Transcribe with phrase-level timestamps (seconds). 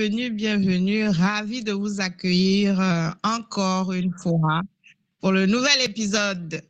[0.00, 1.08] bienvenue, bienvenue.
[1.08, 4.62] Ravi de vous accueillir euh, encore une fois
[5.20, 6.62] pour le nouvel épisode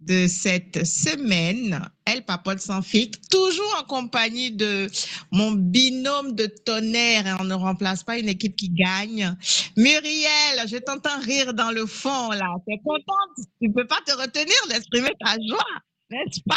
[0.00, 1.88] de cette semaine.
[2.04, 4.88] Elle papote sans fic, toujours en compagnie de
[5.30, 7.36] mon binôme de tonnerre.
[7.38, 9.36] On ne remplace pas une équipe qui gagne.
[9.76, 12.56] Muriel, je t'entends rire dans le fond là.
[12.66, 13.46] es contente?
[13.62, 15.64] Tu peux pas te retenir d'exprimer ta joie
[16.10, 16.56] n'est-ce pas?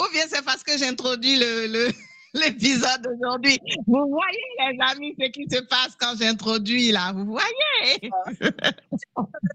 [0.00, 1.88] Ou bien c'est parce que j'introduis le,
[2.36, 3.58] l'épisode d'aujourd'hui.
[3.86, 7.12] Vous voyez, les amis, ce qui se passe quand j'introduis là.
[7.12, 8.10] Vous voyez?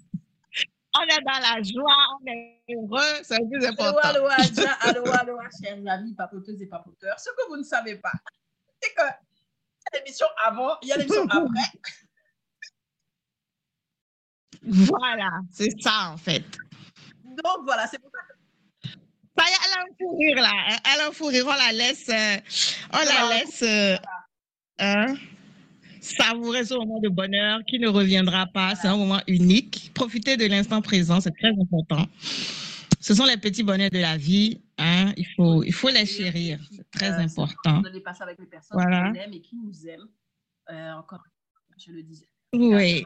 [0.93, 3.97] On est dans la joie, on est heureux, c'est le plus important.
[4.03, 4.27] Allô,
[4.81, 7.17] allô, allô, allô, chers amis, papoteuses et papoteurs.
[7.17, 8.11] Ce que vous ne savez pas,
[8.81, 11.47] c'est que il y a l'émission avant, il y a l'émission après.
[14.63, 16.43] Voilà, c'est ça en fait.
[17.23, 18.30] Donc voilà, c'est pour ça que
[19.47, 20.77] elle a un fou rire là.
[20.93, 21.45] Elle a un fou rire.
[21.47, 22.09] On la laisse.
[22.09, 22.37] Euh,
[22.93, 23.61] on la laisse.
[23.63, 23.97] Euh,
[24.79, 25.15] hein,
[26.01, 28.75] savourer ce moment de bonheur qui ne reviendra pas.
[28.75, 29.91] C'est un moment unique.
[29.93, 32.07] Profitez de l'instant présent, c'est très important.
[32.99, 34.61] Ce sont les petits bonheurs de la vie.
[34.77, 35.13] Hein.
[35.17, 36.59] Il, faut, il faut les chérir.
[36.71, 37.81] C'est très euh, important.
[37.81, 39.03] De les passer avec les personnes voilà.
[39.03, 40.07] qui nous aiment et qui nous aiment.
[40.69, 41.23] Euh, encore,
[41.77, 42.27] je le disais.
[42.53, 43.05] Oui,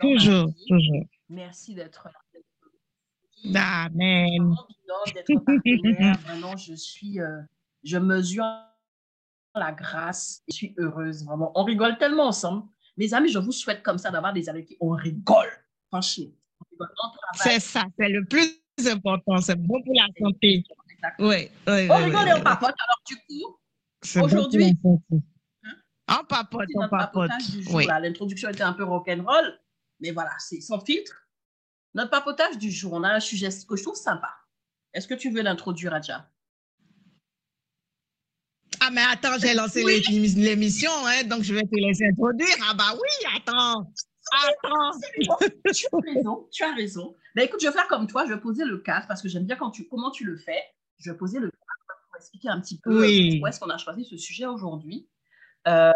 [0.00, 1.04] toujours, toujours.
[1.28, 2.25] Merci d'être là
[3.54, 4.54] Amen.
[5.44, 6.18] partenaire.
[6.20, 7.40] Vraiment, je suis, euh,
[7.84, 8.44] je mesure
[9.54, 10.42] la grâce.
[10.48, 11.52] Je suis heureuse, vraiment.
[11.54, 12.64] On rigole tellement ensemble.
[12.96, 15.48] Mes amis, je vous souhaite comme ça d'avoir des amis qui on rigole.
[15.88, 16.26] Franchement,
[17.34, 19.38] C'est ça, c'est le plus important.
[19.38, 20.64] C'est bon pour la santé.
[21.18, 22.74] Oui, oui, on rigole et on papote.
[22.84, 24.98] Alors, du coup, aujourd'hui, hein?
[26.08, 27.30] on papote, on papote.
[27.72, 27.86] Oui.
[27.86, 29.60] L'introduction était un peu rock'n'roll,
[30.00, 31.25] mais voilà, c'est sans filtre.
[31.94, 34.34] Notre papotage du jour, on a un sujet que je trouve sympa.
[34.92, 36.28] Est-ce que tu veux l'introduire, Adja?
[38.80, 42.54] Ah, mais attends, j'ai lancé l'émission, hein, donc je vais te laisser introduire.
[42.68, 43.92] Ah, bah oui, attends.
[44.32, 44.98] Attends.
[45.72, 47.14] tu as raison, tu as raison.
[47.34, 49.44] Ben, écoute, je vais faire comme toi, je vais poser le cadre parce que j'aime
[49.44, 50.62] bien quand tu, comment tu le fais.
[50.98, 54.04] Je vais poser le cadre pour expliquer un petit peu pourquoi est-ce qu'on a choisi
[54.04, 55.08] ce sujet aujourd'hui.
[55.68, 55.92] Euh,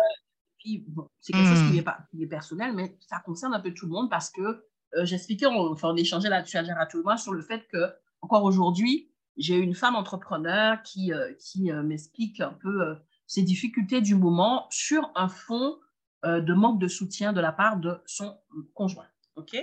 [0.59, 1.79] puis, bon, c'est quelque chose qui hmm.
[1.79, 4.67] est, pas, qui est personnel, mais ça concerne un peu tout le monde parce que
[4.97, 7.93] euh, j'expliquais, on, enfin, on échangeait là-dessus à tout le monde sur le fait que,
[8.21, 12.97] encore aujourd'hui, j'ai une femme entrepreneur qui, euh, qui euh, m'explique un peu
[13.27, 15.79] ses difficultés du moment sur un fond
[16.25, 18.37] de manque de soutien de la part de son
[18.75, 19.07] conjoint.
[19.37, 19.57] OK?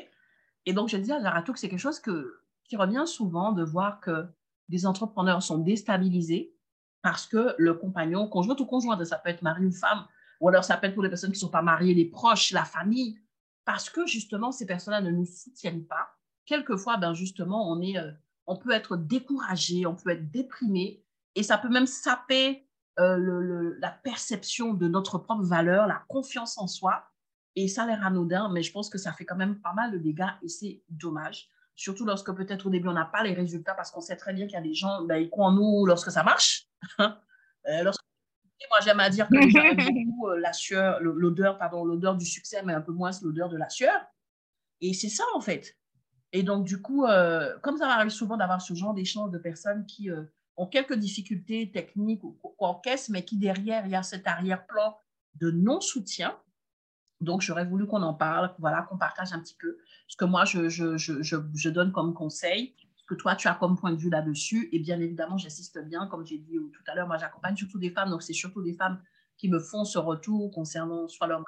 [0.65, 3.99] Et donc, je disais à Jaratou que c'est quelque chose qui revient souvent de voir
[3.99, 4.25] que
[4.69, 6.55] des entrepreneurs sont déstabilisés
[7.03, 10.07] parce que le compagnon, conjoint ou conjointe, ça peut être mari ou femme,
[10.39, 12.51] ou alors ça peut être pour les personnes qui ne sont pas mariées, les proches,
[12.51, 13.19] la famille,
[13.67, 16.15] parce que justement, ces personnes-là ne nous soutiennent pas.
[16.45, 18.11] Quelquefois, ben justement, on, est, euh,
[18.45, 21.03] on peut être découragé, on peut être déprimé,
[21.35, 22.65] et ça peut même saper
[22.97, 27.03] euh, la perception de notre propre valeur, la confiance en soi.
[27.57, 29.91] Et ça a l'air anodin, mais je pense que ça fait quand même pas mal
[29.91, 31.49] de dégâts, et c'est dommage.
[31.75, 34.45] Surtout lorsque peut-être au début, on n'a pas les résultats, parce qu'on sait très bien
[34.45, 36.69] qu'il y a des gens, ben, ils croient en nous lorsque ça marche.
[37.01, 37.91] euh,
[38.69, 39.75] moi, j'aime à dire que j'aime
[40.05, 43.57] beaucoup euh, la sueur, l'odeur, pardon, l'odeur du succès, mais un peu moins l'odeur de
[43.57, 43.99] la sueur.
[44.81, 45.77] Et c'est ça, en fait.
[46.33, 49.85] Et donc, du coup, euh, comme ça arrive souvent d'avoir ce genre d'échange de personnes
[49.85, 50.23] qui euh,
[50.55, 54.97] ont quelques difficultés techniques ou, en caisse, mais qui derrière, il y a cet arrière-plan
[55.35, 56.37] de non-soutien.
[57.21, 60.45] Donc, j'aurais voulu qu'on en parle, voilà, qu'on partage un petit peu ce que moi,
[60.45, 62.75] je, je, je, je donne comme conseil
[63.07, 64.69] que toi, tu as comme point de vue là-dessus.
[64.71, 67.89] Et bien évidemment, j'insiste bien, comme j'ai dit tout à l'heure, moi, j'accompagne surtout des
[67.89, 69.01] femmes, donc c'est surtout des femmes
[69.37, 71.43] qui me font ce retour concernant soit leur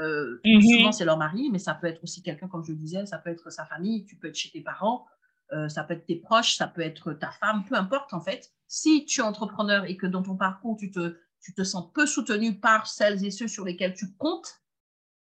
[0.00, 0.62] euh, mhm.
[0.62, 3.18] Souvent, c'est leur mari, mais ça peut être aussi quelqu'un, comme je le disais, ça
[3.18, 5.06] peut être sa famille, tu peux être chez tes parents,
[5.52, 8.52] euh, ça peut être tes proches, ça peut être ta femme, peu importe en fait.
[8.66, 12.06] Si tu es entrepreneur et que dans ton parcours, tu te, tu te sens peu
[12.06, 14.62] soutenu par celles et ceux sur lesquels tu comptes,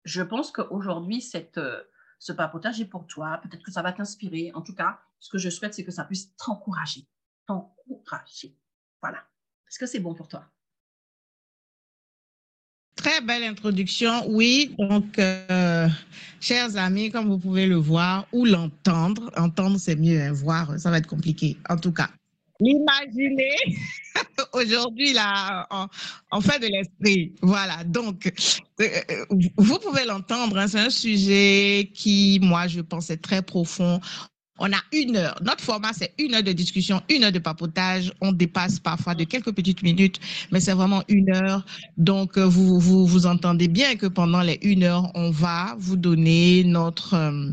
[0.05, 1.83] je pense qu'aujourd'hui, cette, euh,
[2.27, 3.39] ce papotage est pour toi.
[3.41, 4.51] Peut-être que ça va t'inspirer.
[4.55, 7.07] En tout cas, ce que je souhaite, c'est que ça puisse t'encourager.
[7.47, 8.57] T'encourager.
[9.01, 9.19] Voilà.
[9.69, 10.45] Est-ce que c'est bon pour toi?
[12.97, 14.75] Très belle introduction, oui.
[14.77, 15.89] Donc, euh,
[16.41, 20.91] chers amis, comme vous pouvez le voir ou l'entendre, entendre c'est mieux, hein, voir ça
[20.91, 21.57] va être compliqué.
[21.69, 22.11] En tout cas,
[22.61, 23.57] l'imaginer
[24.53, 25.67] aujourd'hui là
[26.31, 27.33] en, fait de l'esprit.
[27.43, 27.85] Voilà.
[27.85, 28.33] Donc,
[28.81, 28.89] euh,
[29.57, 30.59] vous pouvez l'entendre.
[30.59, 34.01] Hein, c'est un sujet qui, moi, je pense, est très profond.
[34.59, 35.39] On a une heure.
[35.43, 38.11] Notre format, c'est une heure de discussion, une heure de papotage.
[38.23, 40.19] On dépasse parfois de quelques petites minutes,
[40.51, 41.65] mais c'est vraiment une heure.
[41.99, 45.97] Donc, euh, vous, vous, vous entendez bien que pendant les une heure, on va vous
[45.97, 47.51] donner notre, euh,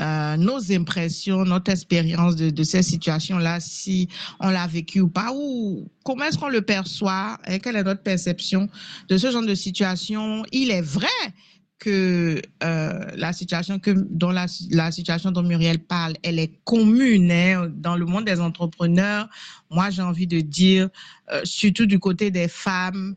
[0.00, 4.08] euh, nos impressions, notre expérience de, de ces situations-là, si
[4.38, 8.02] on l'a vécu ou pas, ou comment est-ce qu'on le perçoit, et quelle est notre
[8.02, 8.68] perception
[9.08, 10.44] de ce genre de situation.
[10.52, 11.08] Il est vrai
[11.80, 14.46] que euh, la situation que dont la,
[14.90, 19.28] situation dont Muriel parle, elle est commune hein, dans le monde des entrepreneurs.
[19.70, 20.88] Moi, j'ai envie de dire,
[21.32, 23.16] euh, surtout du côté des femmes,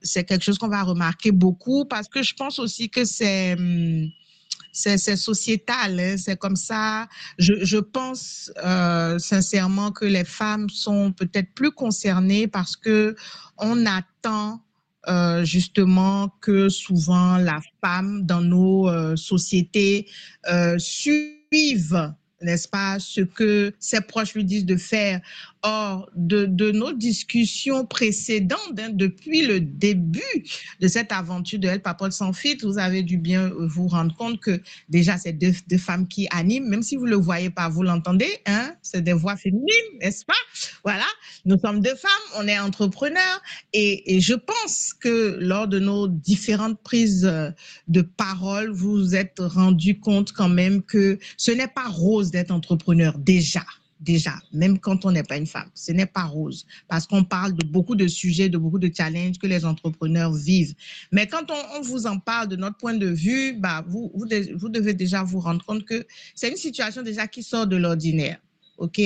[0.00, 4.08] c'est quelque chose qu'on va remarquer beaucoup parce que je pense aussi que c'est hum,
[4.74, 7.08] c'est sociétal, hein, c'est comme ça.
[7.38, 13.14] Je, pense euh, sincèrement que les femmes sont peut-être plus concernées parce que
[13.56, 14.60] on attend
[15.06, 20.08] euh, justement que souvent la femme dans nos euh, sociétés
[20.78, 25.20] suive n'est-ce pas, ce que ses proches lui disent de faire.
[25.66, 30.20] Or, de, nos discussions précédentes, hein, depuis le début
[30.78, 34.40] de cette aventure de Elle Papote sans fit, vous avez dû bien vous rendre compte
[34.40, 37.82] que déjà, c'est deux, femmes qui animent, même si vous ne le voyez pas, vous
[37.82, 39.66] l'entendez, hein, c'est des voix féminines,
[40.02, 40.34] n'est-ce pas?
[40.84, 41.06] Voilà,
[41.46, 43.40] nous sommes deux femmes, on est entrepreneurs,
[43.72, 47.22] et, et je pense que lors de nos différentes prises
[47.88, 52.50] de parole, vous vous êtes rendu compte quand même que ce n'est pas rose d'être
[52.50, 53.64] entrepreneur déjà
[54.04, 55.68] déjà, même quand on n'est pas une femme.
[55.74, 59.38] Ce n'est pas rose parce qu'on parle de beaucoup de sujets, de beaucoup de challenges
[59.38, 60.74] que les entrepreneurs vivent.
[61.10, 64.94] Mais quand on, vous en parle de notre point de vue, bah, vous, vous, devez
[64.94, 68.38] déjà vous rendre compte que c'est une situation déjà qui sort de l'ordinaire.
[68.78, 69.00] OK?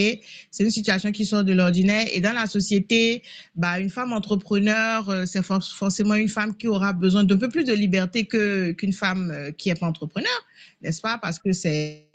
[0.50, 2.06] C'est une situation qui sort de l'ordinaire.
[2.12, 3.22] Et dans la société,
[3.54, 7.48] bah, une femme entrepreneur, euh, c'est for forcément une femme qui aura besoin d'un peu
[7.48, 10.38] plus de liberté qu'une femme euh, qui n'est pas entrepreneur,
[10.80, 11.18] n'est-ce pas?
[11.18, 12.08] Parce que c'est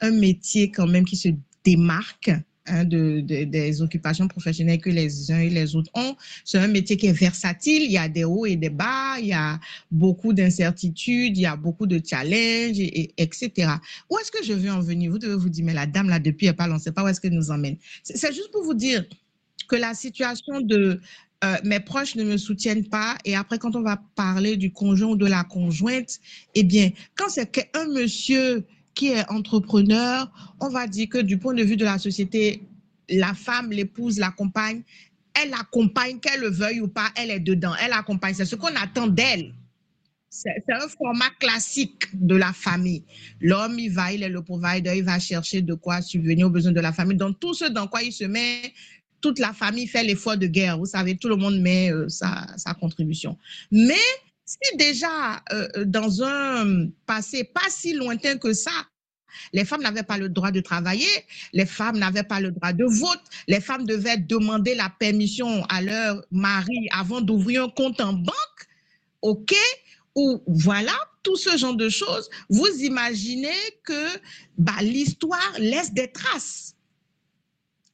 [0.00, 1.30] un métier quand même qui se
[1.64, 2.30] démarque
[2.66, 6.16] hein, de, de, des occupations professionnelles que les uns et les autres ont.
[6.44, 9.28] C'est un métier qui est versatile, il y a des hauts et des bas, il
[9.28, 9.58] y a
[9.90, 13.72] beaucoup d'incertitudes, il y a beaucoup de challenges, et, etc.
[14.08, 15.10] Où est-ce que je veux en venir?
[15.10, 17.04] Vous devez vous dire, mais la dame là, depuis, elle parle, on ne sait pas
[17.04, 17.76] où est-ce qu'elle nous emmène.
[18.02, 19.04] C'est juste pour vous dire
[19.68, 21.00] que la situation de
[21.42, 23.16] euh, mes proches ne me soutiennent pas.
[23.24, 26.18] Et après, quand on va parler du conjoint ou de la conjointe,
[26.54, 31.54] eh bien, quand c'est qu'un monsieur qui est entrepreneur, on va dire que du point
[31.54, 32.62] de vue de la société,
[33.08, 34.82] la femme, l'épouse, la compagne,
[35.34, 38.34] elle accompagne, qu'elle le veuille ou pas, elle est dedans, elle accompagne.
[38.34, 39.54] C'est ce qu'on attend d'elle.
[40.28, 43.02] C'est un format classique de la famille.
[43.40, 46.70] L'homme, il va, il est le provider, il va chercher de quoi subvenir aux besoins
[46.70, 47.16] de la famille.
[47.16, 48.72] Donc, tout ce dans quoi il se met,
[49.20, 50.78] toute la famille fait l'effort de guerre.
[50.78, 53.36] Vous savez, tout le monde met euh, sa, sa, contribution.
[53.72, 53.94] Mais
[54.50, 58.72] si déjà, euh, dans un passé pas si lointain que ça,
[59.52, 61.06] les femmes n'avaient pas le droit de travailler,
[61.52, 65.82] les femmes n'avaient pas le droit de vote, les femmes devaient demander la permission à
[65.82, 68.60] leur mari avant d'ouvrir un compte en banque,
[69.22, 69.54] OK
[70.16, 72.28] Ou voilà, tout ce genre de choses.
[72.48, 74.04] Vous imaginez que
[74.58, 76.74] bah, l'histoire laisse des traces.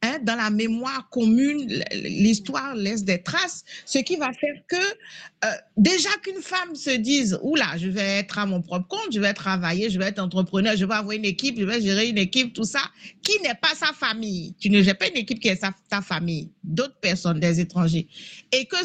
[0.07, 4.77] Hein, dans la mémoire commune, l'histoire laisse des traces, ce qui va faire que
[5.45, 9.21] euh, déjà qu'une femme se dise, oula, je vais être à mon propre compte, je
[9.21, 12.19] vais travailler, je vais être entrepreneur, je vais avoir une équipe, je vais gérer une
[12.19, 12.81] équipe, tout ça,
[13.23, 14.55] qui n'est pas sa famille.
[14.59, 18.09] Tu ne gères pas une équipe qui est sa, ta famille, d'autres personnes, des étrangers.
[18.53, 18.77] Et que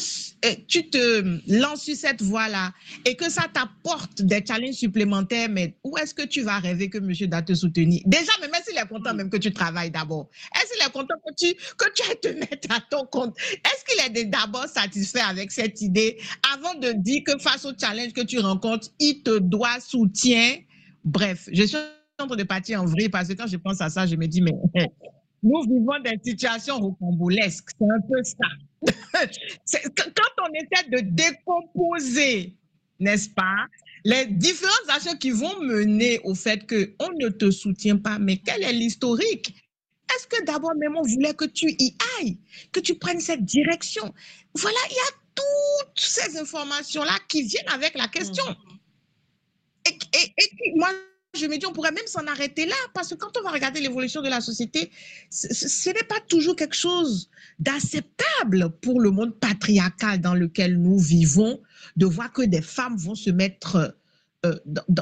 [0.67, 2.73] tu te lances sur cette voie-là
[3.05, 6.97] et que ça t'apporte des challenges supplémentaires, mais où est-ce que tu vas rêver que
[6.97, 8.01] monsieur doit te soutenir?
[8.05, 11.33] Déjà, même s'il est content même que tu travailles d'abord, est-ce qu'il est content que
[11.37, 13.37] tu, que tu te mettre à ton compte?
[13.37, 16.19] Est-ce qu'il est d'abord satisfait avec cette idée?
[16.53, 20.57] Avant de dire que face au challenge que tu rencontres, il te doit soutien?
[21.03, 21.77] Bref, je suis
[22.19, 24.27] en train de partir en vrai parce que quand je pense à ça, je me
[24.27, 24.53] dis, mais
[25.43, 27.69] nous vivons des situations rocambolesques.
[27.79, 28.47] C'est un peu ça.
[29.95, 32.55] quand on essaie de décomposer,
[32.99, 33.67] n'est-ce pas,
[34.03, 38.63] les différentes actions qui vont mener au fait qu'on ne te soutient pas, mais quel
[38.63, 39.55] est l'historique?
[40.15, 42.37] Est-ce que d'abord même on voulait que tu y ailles,
[42.71, 44.13] que tu prennes cette direction?
[44.55, 48.43] Voilà, il y a toutes ces informations-là qui viennent avec la question.
[48.45, 49.89] Mmh.
[49.89, 50.89] Et, et, et, moi,
[51.33, 53.79] je me dis, on pourrait même s'en arrêter là, parce que quand on va regarder
[53.79, 54.91] l'évolution de la société,
[55.29, 61.61] ce n'est pas toujours quelque chose d'acceptable pour le monde patriarcal dans lequel nous vivons,
[61.95, 63.97] de voir que des femmes vont se mettre
[64.43, 64.55] euh,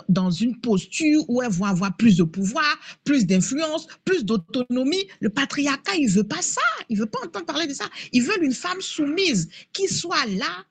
[0.09, 5.07] dans, une posture où elles vont avoir plus de pouvoir, plus d'influence, plus d'autonomie.
[5.21, 6.61] Le patriarcat, il veut pas ça.
[6.89, 7.85] Il veut pas entendre parler de ça.
[8.11, 10.65] Ils veulent une femme soumise qui soit là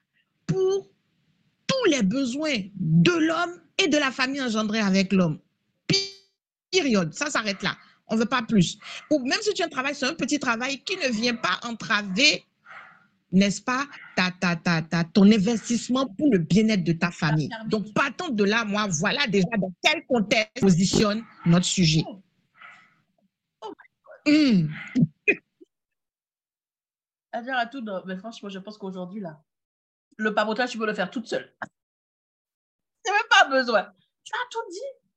[0.47, 0.91] pour
[1.67, 5.39] tous les besoins de l'homme et de la famille engendrée avec l'homme.
[6.71, 7.15] Période.
[7.15, 7.75] Ça s'arrête là.
[8.09, 8.77] On veut pas plus.
[9.11, 11.59] Ou même si tu as un travail, c'est un petit travail qui ne vient pas
[11.63, 12.45] entraver
[13.31, 17.51] n'est-ce pas, ta, ta, ta, ta, ton investissement pour le bien-être de ta famille.
[17.67, 22.05] Donc, partant de là, moi, voilà déjà dans quel contexte positionne notre sujet.
[24.27, 24.69] Mmh.
[27.33, 29.43] à dire à tout, mais franchement, je pense qu'aujourd'hui, là,
[30.17, 31.55] le papotage, tu peux le faire toute seule.
[33.05, 33.95] Tu n'as même pas besoin.
[34.25, 35.09] Tu as tout dit.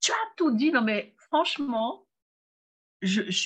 [0.00, 0.72] Tu as tout dit.
[0.72, 2.06] Non, mais franchement,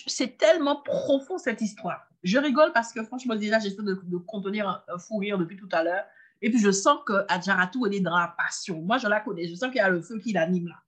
[0.07, 2.09] c'est tellement profond cette histoire.
[2.25, 5.69] Je rigole parce que franchement, déjà, j'essaie de, de, contenir un, fou rire depuis tout
[5.73, 6.05] à l'heure.
[6.41, 8.81] Et puis, je sens que Adjaratou, elle est dans la passion.
[8.81, 9.47] Moi, je la connais.
[9.47, 10.83] Je sens qu'il y a le feu qui l'anime là.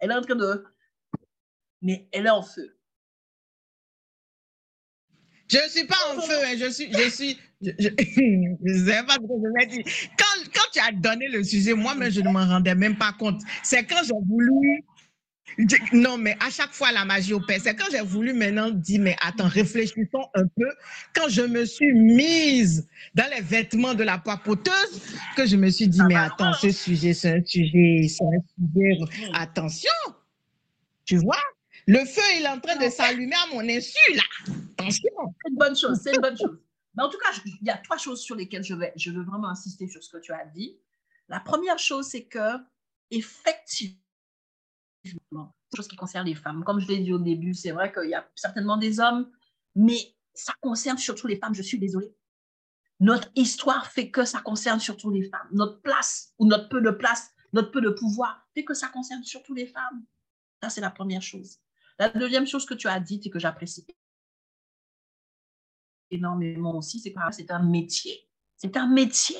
[0.00, 0.64] Elle est en train de.
[1.80, 2.76] Mais elle est en feu.
[5.48, 6.54] Je ne suis pas en feu, hein.
[6.56, 9.84] je suis, je suis, je, je, sais pas ce que je vais dire.
[10.16, 13.40] Quand, quand tu as donné le sujet, moi-même, je ne m'en rendais même pas compte.
[13.64, 14.84] C'est quand j'ai voulu
[15.92, 17.60] non, mais à chaque fois, la magie opère.
[17.60, 20.68] C'est quand j'ai voulu maintenant dire, mais attends, réfléchissons un peu.
[21.14, 25.02] Quand je me suis mise dans les vêtements de la papoteuse,
[25.36, 28.98] que je me suis dit, mais attends, ce sujet, c'est un sujet, c'est un sujet.
[29.34, 29.90] Attention,
[31.04, 31.42] tu vois,
[31.86, 34.22] le feu, il est en train de s'allumer à mon insu, là.
[34.78, 35.10] Attention.
[35.42, 36.58] C'est une bonne chose, c'est une bonne chose.
[36.96, 39.22] Mais en tout cas, il y a trois choses sur lesquelles je vais, je veux
[39.22, 40.76] vraiment insister sur ce que tu as dit.
[41.28, 42.56] La première chose, c'est que,
[43.10, 43.96] effectivement,
[45.74, 46.64] chose qui concerne les femmes.
[46.64, 49.30] Comme je l'ai dit au début, c'est vrai qu'il y a certainement des hommes,
[49.74, 52.14] mais ça concerne surtout les femmes, je suis désolée.
[52.98, 55.48] Notre histoire fait que ça concerne surtout les femmes.
[55.52, 59.22] Notre place, ou notre peu de place, notre peu de pouvoir, fait que ça concerne
[59.24, 60.04] surtout les femmes.
[60.62, 61.58] Ça, c'est la première chose.
[61.98, 63.86] La deuxième chose que tu as dit et que j'apprécie
[66.10, 68.28] énormément aussi, c'est que c'est un métier.
[68.56, 69.36] C'est un métier.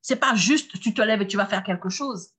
[0.00, 2.34] C'est pas juste tu te lèves et tu vas faire quelque chose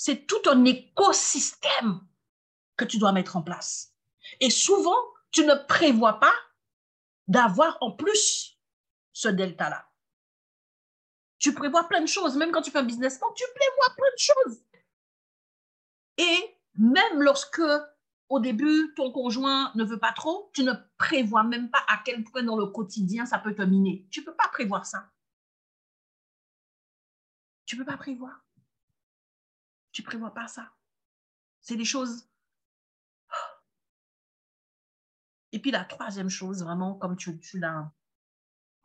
[0.00, 2.00] c'est tout un écosystème
[2.78, 3.94] que tu dois mettre en place.
[4.40, 4.96] Et souvent,
[5.30, 6.32] tu ne prévois pas
[7.28, 8.58] d'avoir en plus
[9.12, 9.86] ce delta-là.
[11.36, 14.10] Tu prévois plein de choses, même quand tu fais un business plan, tu prévois plein
[14.10, 14.64] de choses.
[16.16, 17.60] Et même lorsque
[18.30, 22.24] au début, ton conjoint ne veut pas trop, tu ne prévois même pas à quel
[22.24, 24.06] point dans le quotidien ça peut te miner.
[24.10, 25.10] Tu ne peux pas prévoir ça.
[27.66, 28.40] Tu ne peux pas prévoir.
[30.00, 30.66] Tu prévois pas ça.
[31.60, 32.26] C'est des choses.
[35.52, 37.92] Et puis la troisième chose, vraiment, comme tu, l'as,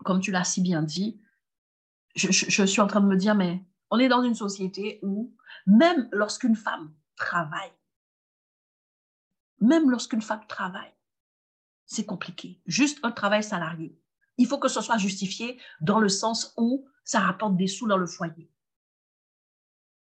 [0.04, 1.22] comme tu l'as si bien dit,
[2.16, 5.34] je, suis en train de me dire, mais on est dans une société où
[5.66, 7.72] même lorsqu'une femme travaille,
[9.62, 10.94] même lorsqu'une femme travaille,
[11.86, 12.62] c'est compliqué.
[12.66, 13.98] Juste un travail salarié.
[14.38, 17.96] Il faut que ce soit justifié dans le sens où ça rapporte des sous dans
[17.96, 18.52] le foyer.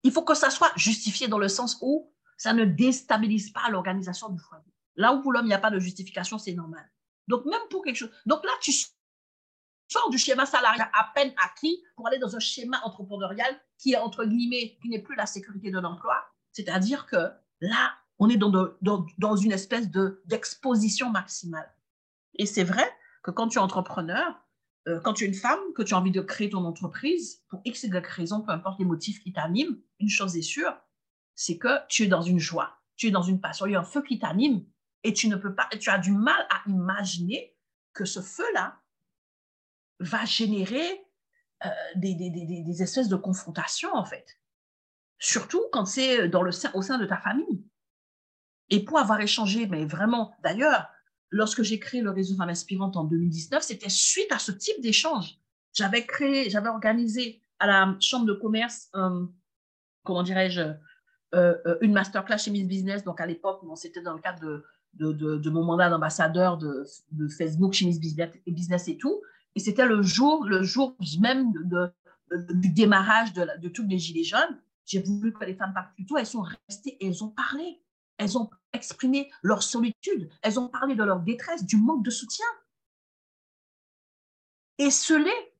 [0.03, 4.29] Il faut que ça soit justifié dans le sens où ça ne déstabilise pas l'organisation
[4.29, 4.63] du foyer.
[4.95, 6.89] Là où pour l'homme, il n'y a pas de justification, c'est normal.
[7.27, 8.11] Donc, même pour quelque chose.
[8.25, 8.71] Donc là, tu
[9.87, 13.97] sors du schéma salarial à peine acquis pour aller dans un schéma entrepreneurial qui est,
[13.97, 16.15] entre guillemets, qui n'est plus la sécurité de l'emploi.
[16.51, 19.89] C'est-à-dire que là, on est dans, une espèce
[20.25, 21.71] d'exposition maximale.
[22.35, 22.89] Et c'est vrai
[23.23, 24.39] que quand tu es entrepreneur,
[24.87, 27.61] euh, quand tu es une femme, que tu as envie de créer ton entreprise, pour
[27.65, 30.75] X et Y raison, peu importe les motifs qui t'animent, une chose est sûre,
[31.35, 33.79] c'est que tu es dans une joie, tu es dans une passion, il y a
[33.79, 34.65] un feu qui t'anime
[35.03, 37.55] et tu ne peux pas, tu as du mal à imaginer
[37.93, 38.79] que ce feu-là
[39.99, 41.05] va générer
[41.65, 44.39] euh, des, espèces de confrontations, en fait.
[45.19, 47.65] Surtout quand c'est le, au sein de ta famille.
[48.69, 50.87] Et pour avoir échangé, mais vraiment, d'ailleurs,
[51.29, 55.39] lorsque j'ai créé le réseau Femmes Inspirantes en 2019, c'était suite à ce type d'échange.
[55.73, 59.25] J'avais créé, j'avais organisé à la chambre de commerce, euh,
[60.03, 60.73] comment dirais-je, euh,
[61.33, 63.03] euh, une masterclass chez Miss Business.
[63.03, 66.85] Donc à l'époque, c'était dans le cadre de, mon mandat d'ambassadeur de,
[67.37, 69.21] Facebook chez Miss Business et tout.
[69.55, 71.51] Et c'était le jour, le jour même
[72.53, 74.61] du démarrage de, de tous les Gilets jaunes.
[74.85, 76.17] J'ai voulu que les femmes partent plus tôt.
[76.17, 77.81] Elles sont restées elles ont parlé.
[78.17, 80.29] Elles ont exprimé leur solitude.
[80.41, 82.45] Elles ont parlé de leur détresse, du manque de soutien.
[84.77, 85.53] Et ce l'est.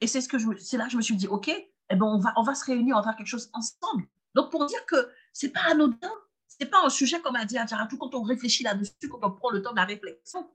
[0.00, 2.06] Et c'est ce que je, c'est là que je me suis dit, ok, eh ben
[2.06, 4.06] on va, on va se réunir, on va faire quelque chose ensemble.
[4.34, 6.12] Donc pour dire que c'est pas anodin,
[6.46, 7.56] c'est pas un sujet comme a dit
[7.90, 10.48] tout quand on réfléchit là-dessus, quand on prend le temps de la réflexion,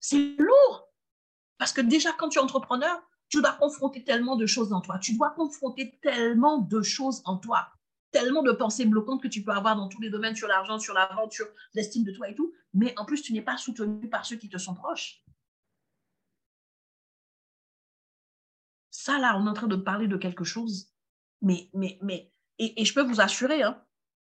[0.00, 0.88] c'est lourd.
[1.58, 4.98] Parce que déjà quand tu es entrepreneur, tu dois confronter tellement de choses en toi,
[4.98, 7.68] tu dois confronter tellement de choses en toi
[8.10, 10.94] tellement de pensées bloquantes que tu peux avoir dans tous les domaines, sur l'argent, sur
[10.94, 14.36] l'aventure, l'estime de toi et tout, mais en plus, tu n'es pas soutenu par ceux
[14.36, 15.22] qui te sont proches.
[18.90, 20.92] Ça, là, on est en train de parler de quelque chose,
[21.40, 23.82] mais, mais, mais, et, je peux vous assurer hein,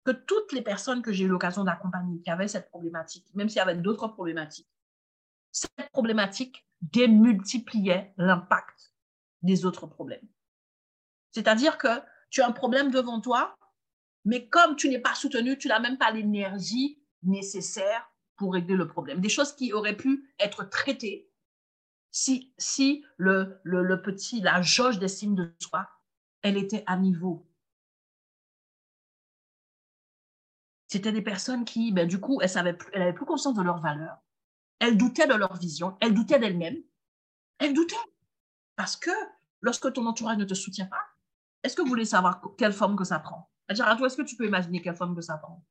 [0.05, 3.59] que toutes les personnes que j'ai eu l'occasion d'accompagner qui avaient cette problématique, même s'il
[3.59, 4.71] y avait d'autres problématiques,
[5.51, 8.95] cette problématique démultipliait l'impact
[9.43, 10.27] des autres problèmes.
[11.33, 12.01] C'est-à-dire que
[12.31, 13.57] tu as un problème devant toi,
[14.25, 18.89] mais comme tu n'es pas soutenu, tu n'as même pas l'énergie nécessaire pour régler le
[18.89, 19.21] problème.
[19.21, 21.29] Des choses qui auraient pu être traitées
[22.11, 25.89] si, si le, le, petit, la jauge d'estime de soi,
[26.43, 27.49] elle était à niveau.
[30.89, 34.19] C'était des personnes qui, ben, du coup, elles n'avaient plus, plus conscience de leur valeur.
[34.79, 36.83] Elles doutaient de leur vision, elles doutaient d'elles-mêmes.
[37.59, 37.97] Elles doutaient.
[38.77, 39.11] Parce que
[39.63, 41.12] lorsque ton entourage ne te soutient pas,
[41.63, 43.49] est-ce que vous voulez savoir quelle forme que ça prend?
[43.75, 45.63] Toi, est-ce que tu peux imaginer quelle forme que ça prend?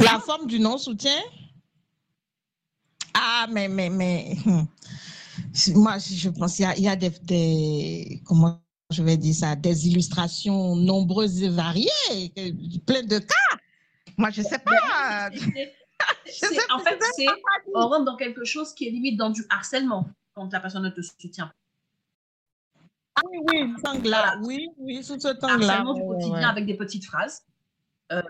[0.00, 1.20] La forme du non-soutien?
[3.14, 4.64] Ah, mais, mais, mais, hmm.
[5.74, 11.42] moi, je pense qu'il y a, des, comment je vais dire ça, des illustrations nombreuses
[11.42, 12.32] et variées,
[12.86, 13.58] plein de cas.
[14.16, 15.30] Moi, je ne sais pas.
[16.70, 17.26] en fait, c'est,
[17.74, 20.90] on rentre dans quelque chose qui est limite dans du harcèlement quand la personne ne
[20.90, 21.54] te soutient pas.
[23.16, 23.74] Ah oui, oui.
[24.42, 25.84] Oui, oui, sous ce temps-là.
[25.94, 27.44] Du quotidien avec des petites phrases.
[28.12, 28.22] Euh,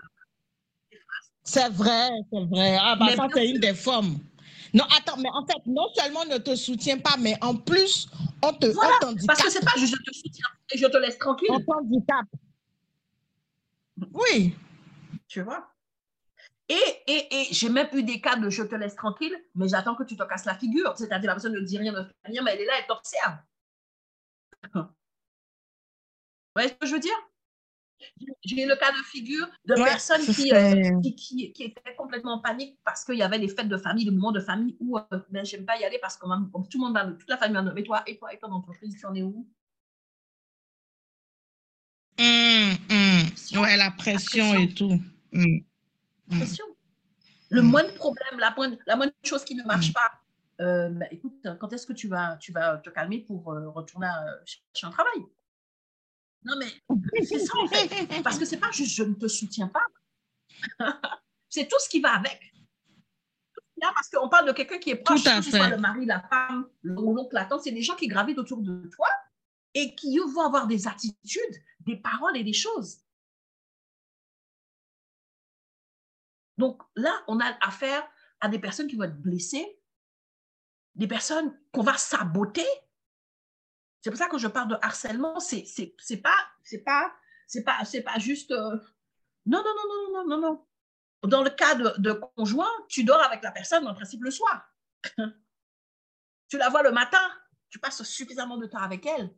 [1.43, 2.77] c'est vrai, c'est vrai.
[2.79, 4.17] Ah, bah, ça, c'est une des formes.
[4.73, 8.09] Non, attends, mais en fait, non seulement on ne te soutient pas, mais en plus,
[8.43, 11.49] on te voilà, Parce que c'est pas je te soutiens et je te laisse tranquille.
[11.51, 12.27] On t'handicape.
[14.13, 14.55] Oui.
[15.27, 15.69] Tu vois?
[16.67, 19.95] Et, et, et j'ai même eu des cas de je te laisse tranquille, mais j'attends
[19.95, 20.93] que tu te casses la figure.
[20.97, 23.35] C'est-à-dire, la personne ne dit rien, ne fait rien, mais elle est là, elle t'observe.
[24.73, 24.87] Vous
[26.55, 27.17] voyez ce que je veux dire?
[28.43, 32.39] J'ai eu le cas de figure de personnes euh, qui, qui, qui, étaient complètement en
[32.39, 35.01] panique parce qu'il y avait les fêtes de famille, le moment de famille où euh,
[35.29, 37.73] ben, j'aime pas y aller parce que tout le monde va, toute la famille va,
[37.73, 39.47] mais toi, et toi, et ton entreprise, tu en es où?
[42.19, 43.61] Hum, hum.
[43.61, 44.99] Ouais, la pression, et tout.
[45.33, 45.61] Hum.
[46.29, 46.65] Pression.
[47.49, 50.11] Le moindre problème, la moindre, la moindre chose qui ne marche pas,
[50.61, 54.07] euh, ben, écoute, quand est-ce que tu vas, tu vas te calmer pour retourner
[54.45, 55.25] chercher un travail?
[56.43, 58.23] Non, mais c'est ça en fait.
[58.23, 59.85] Parce que c'est pas juste je ne te soutiens pas.
[61.49, 62.39] c'est tout ce qui va avec.
[63.93, 66.67] Parce qu'on parle de quelqu'un qui est proche, que ce soit le mari, la femme,
[66.81, 69.07] l'oncle, la tante, c'est des gens qui gravitent autour de toi
[69.73, 72.99] et qui vont avoir des attitudes, des paroles et des choses.
[76.57, 78.07] Donc là, on a affaire
[78.39, 79.77] à des personnes qui vont être blessées,
[80.95, 82.65] des personnes qu'on va saboter,
[84.01, 85.39] c'est pour ça que je parle de harcèlement.
[85.39, 87.11] C'est c'est pas c'est pas
[87.47, 88.77] c'est pas c'est pas juste euh,
[89.45, 90.67] non non non non non non non.
[91.23, 94.71] Dans le cas de, conjoint, tu dors avec la personne en principe le soir.
[96.49, 97.17] tu la vois le matin,
[97.69, 99.33] tu passes suffisamment de temps avec elle.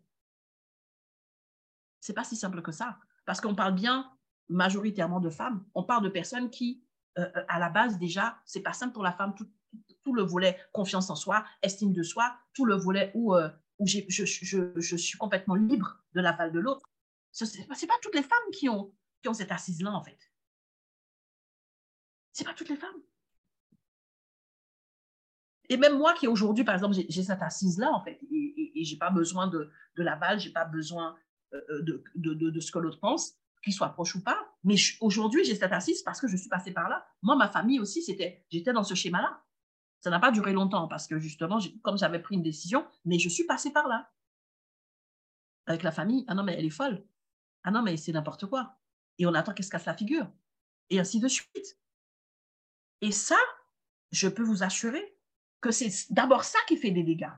[2.02, 4.12] C'est pas si simple que ça, parce qu'on parle bien
[4.50, 5.66] majoritairement de femmes.
[5.76, 6.84] On parle de personnes qui,
[7.18, 9.34] euh, euh, à la base déjà, c'est pas simple pour la femme.
[9.34, 9.50] Tout,
[10.04, 13.36] tout, le volet confiance en soi, estime de soi, tout le volet où
[13.80, 16.90] où je, je, je, suis complètement libre de l'aval de l'autre.
[17.32, 20.18] Ce n'est pas, pas toutes les femmes qui ont, qui ont cette assise-là, en fait.
[22.34, 23.02] Ce n'est pas toutes les femmes.
[25.70, 28.94] Et même moi qui aujourd'hui, par exemple, j'ai cette assise-là, en fait, et, et, je
[28.94, 31.16] n'ai pas besoin de, de l'aval, je n'ai pas besoin
[31.54, 34.56] euh, euh, de, de, de, ce que l'autre pense, qu'il soit proche ou pas.
[34.64, 37.06] Mais aujourd'hui, j'ai cette assise parce que je suis passée par là.
[37.22, 38.02] Moi, ma famille aussi,
[38.50, 39.44] j'étais dans ce schéma-là.
[40.00, 43.30] Ça n'a pas duré longtemps parce que justement, comme j'avais pris une décision, mais je
[43.30, 44.12] suis passée par là.
[45.66, 47.04] Avec la famille, ah non, mais elle est folle.
[47.64, 48.78] Ah non, mais c'est n'importe quoi.
[49.18, 50.32] Et on attend qu'elle se casse la figure.
[50.90, 51.78] Et ainsi de suite.
[53.02, 53.38] Et ça,
[54.12, 55.18] je peux vous assurer
[55.60, 57.34] que c'est d'abord ça qui fait des dégâts.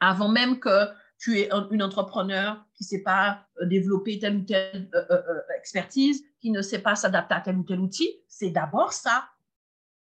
[0.00, 4.42] Avant même que tu es une entrepreneur qui ne sait pas euh, développer telle ou
[4.42, 8.50] telle euh, euh, expertise, qui ne sait pas s'adapter à tel ou tel outil, c'est
[8.50, 9.28] d'abord ça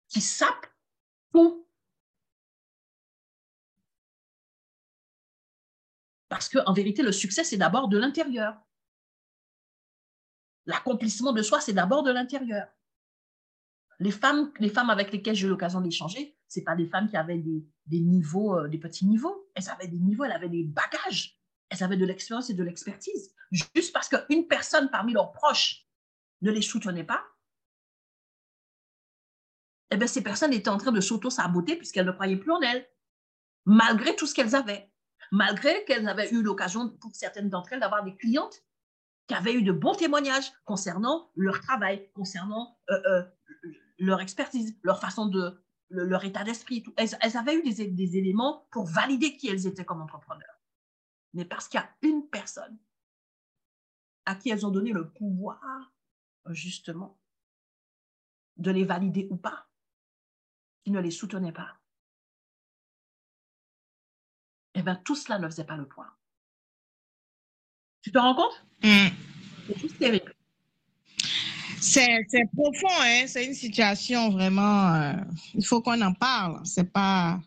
[0.09, 0.67] qui sape
[6.29, 8.61] parce qu'en vérité, le succès, c'est d'abord de l'intérieur.
[10.67, 12.67] L'accomplissement de soi, c'est d'abord de l'intérieur.
[14.01, 17.17] Les femmes, les femmes avec lesquelles j'ai eu l'occasion d'échanger, ce pas des femmes qui
[17.17, 19.49] avaient des, niveaux, euh, des petits niveaux.
[19.55, 21.39] Elles avaient des niveaux, elles avaient des bagages.
[21.69, 23.35] Elles avaient de l'expérience et de l'expertise.
[23.53, 25.87] Juste parce qu'une personne parmi leurs proches
[26.43, 27.25] ne les soutenait pas,
[29.95, 32.87] eh bien, ces personnes étaient en train de s'auto-saboter puisqu'elles ne croyaient plus en elles,
[33.65, 34.91] malgré tout ce qu'elles avaient,
[35.31, 38.63] malgré qu'elles avaient eu l'occasion, pour certaines d'entre elles, d'avoir des clientes
[39.29, 43.23] qui avaient eu de bons témoignages concernant leur travail, concernant euh, euh,
[43.99, 46.85] leur expertise, leur façon de, leur état d'esprit.
[46.97, 50.61] Elles, avaient eu des, des éléments pour valider qui elles étaient comme entrepreneurs.
[51.35, 52.79] Mais parce qu'il y a une personne
[54.27, 55.93] à qui elles ont donné le pouvoir,
[56.51, 57.19] justement,
[58.57, 59.69] de les valider ou pas,
[60.85, 61.79] qui ne les soutenaient pas,
[64.75, 66.11] eh bien, tout cela ne faisait pas le point.
[68.03, 68.67] Tu te rends compte?
[68.83, 69.09] Mm.
[69.67, 70.35] C'est juste terrible.
[71.81, 73.25] C'est profond, hein?
[73.27, 74.95] c'est une situation vraiment.
[74.95, 75.13] Euh,
[75.55, 76.61] il faut qu'on en parle.
[76.65, 77.39] C'est pas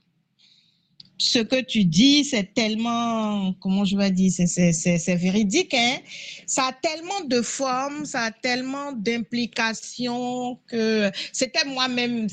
[1.18, 5.74] ce que tu dis, c'est tellement, comment je vais dire, c'est véridique.
[5.74, 5.98] Hein?
[6.46, 12.28] Ça a tellement de formes, ça a tellement d'implications que c'était moi-même,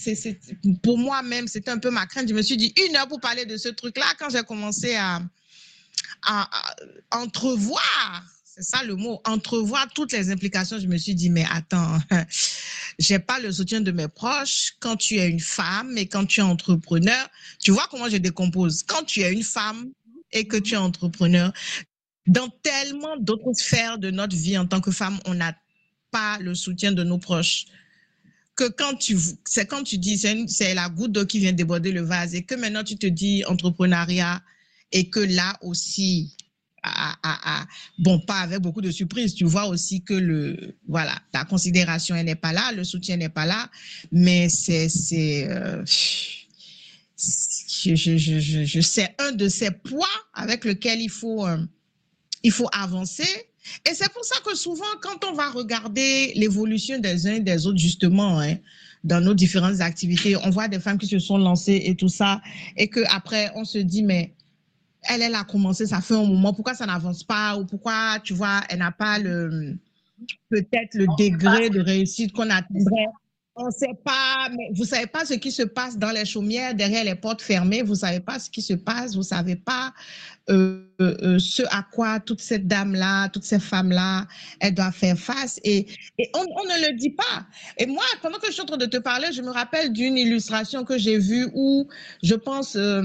[0.83, 2.29] pour moi-même, c'était un peu ma crainte.
[2.29, 5.21] Je me suis dit une heure pour parler de ce truc-là quand j'ai commencé à,
[6.27, 6.49] à,
[7.13, 8.23] entrevoir
[8.55, 10.79] c'est ça le mot, entrevoir toutes les implications.
[10.79, 11.99] Je me suis dit, mais attends,
[13.01, 14.75] j'ai pas le soutien de mes proches.
[14.79, 18.85] Quand tu es une femme et quand tu es entrepreneur, tu vois comment je décompose.
[18.85, 19.91] Quand tu es une femme
[20.31, 21.53] et que tu es entrepreneur,
[22.29, 25.57] dans tellement d'autres sphères de notre vie en tant que femme, on n'a
[26.13, 27.65] pas le soutien de nos proches.
[28.55, 32.03] Que quand tu, c'est quand tu dis, c'est la goutte d'eau qui vient déborder le
[32.03, 34.41] vase et que maintenant tu te dis entrepreneuriat
[34.93, 36.37] et que là aussi,
[37.99, 39.35] bon, pas avec beaucoup de surprise.
[39.35, 43.47] Tu vois aussi que le, voilà, ta considération n'est pas là, le soutien n'est pas
[43.47, 43.71] là,
[44.13, 45.83] mais c'est, c'est, euh,
[47.17, 51.59] je, je, je, je, sais un de ces poids avec lequel il faut, euh,
[52.43, 53.29] il faut avancer.
[53.89, 57.67] Et c'est pour ça que souvent, quand on va regarder l'évolution des uns et des
[57.67, 58.57] autres, justement, hein,
[59.05, 62.41] dans nos différentes activités, on voit des femmes qui se sont lancées et tout ça,
[62.77, 64.35] et que après on se dit, mais
[65.09, 68.35] elle, elle a commencé, ça fait un moment, pourquoi ça n'avance pas ou pourquoi, tu
[68.35, 69.77] vois, elle n'a pas le
[70.51, 73.07] peut-être le degré de réussite qu'on attendrait.
[73.57, 76.25] On ne sait pas, mais vous ne savez pas ce qui se passe dans les
[76.25, 79.25] chaumières, derrière les portes fermées, vous ne savez pas ce qui se passe, vous ne
[79.25, 79.95] savez pas
[80.51, 84.27] euh, euh, ce à quoi toute cette dame-là, toutes ces femmes-là,
[84.59, 85.61] elles doivent faire face.
[85.63, 85.87] Et,
[86.19, 87.47] et on, on, ne le dit pas.
[87.79, 90.19] Et moi, pendant que je suis en train de te parler, je me rappelle d'une
[90.19, 91.87] illustration que j'ai vue où
[92.25, 92.75] je pense...
[92.75, 93.03] Euh,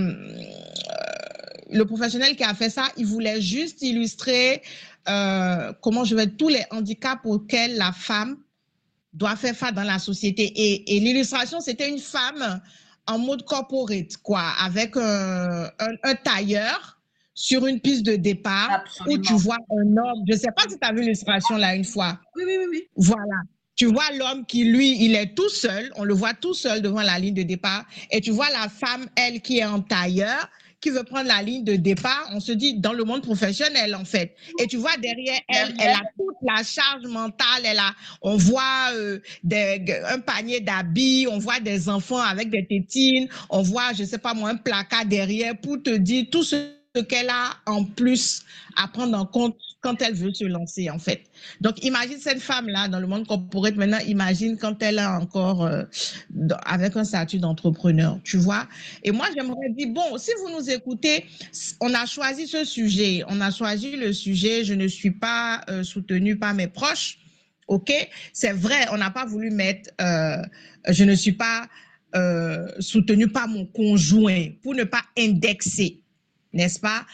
[1.72, 4.62] le professionnel qui a fait ça, il voulait juste illustrer
[5.08, 8.38] euh, comment je vais tous les handicaps auxquels la femme
[9.14, 10.44] doit faire face dans la société.
[10.44, 12.62] Et, et l'illustration, c'était une femme
[13.08, 17.00] en mode corporate, quoi, avec un, un, tailleur
[17.34, 20.24] sur une piste de départ où tu vois un homme.
[20.28, 22.20] Je ne sais pas si tu as vu l'illustration là une fois.
[22.36, 22.84] Oui, oui, oui, oui.
[22.98, 23.42] Voilà.
[23.76, 27.02] Tu vois l'homme qui, lui, il est tout seul, on le voit tout seul devant
[27.02, 30.50] la ligne de départ, et tu vois la femme, elle, qui est en tailleur,
[30.82, 34.06] qui veut prendre la ligne de départ, on se dit dans le monde professionnel en
[34.06, 34.36] fait.
[34.60, 37.64] Et tu vois derrière elle, elle a toute la charge mentale.
[37.66, 42.66] Elle a, on voit euh, des, un panier d'habits, on voit des enfants avec des
[42.66, 46.56] tétines, on voit, je sais pas moi, un placard derrière pour te dire tout ce
[47.08, 48.44] qu'elle a en plus
[48.76, 51.24] à prendre en compte quand elle veut se lancer, en fait.
[51.62, 53.76] Donc, imagine cette femme-là dans le monde corporate.
[53.76, 55.84] Maintenant, imagine quand elle est encore euh,
[56.66, 58.68] avec un statut d'entrepreneur, tu vois.
[59.04, 61.26] Et moi, j'aimerais dire, bon, si vous nous écoutez,
[61.80, 63.24] on a choisi ce sujet.
[63.28, 64.66] On a choisi le sujet.
[64.66, 67.20] Je ne suis pas euh, soutenue par mes proches.
[67.68, 67.92] OK?
[68.34, 70.42] C'est vrai, on n'a pas voulu mettre, euh,
[70.90, 71.68] je ne suis pas
[72.80, 76.02] soutenue par mon conjoint pour ne pas indexer
[76.54, 77.06] n'est-ce pas?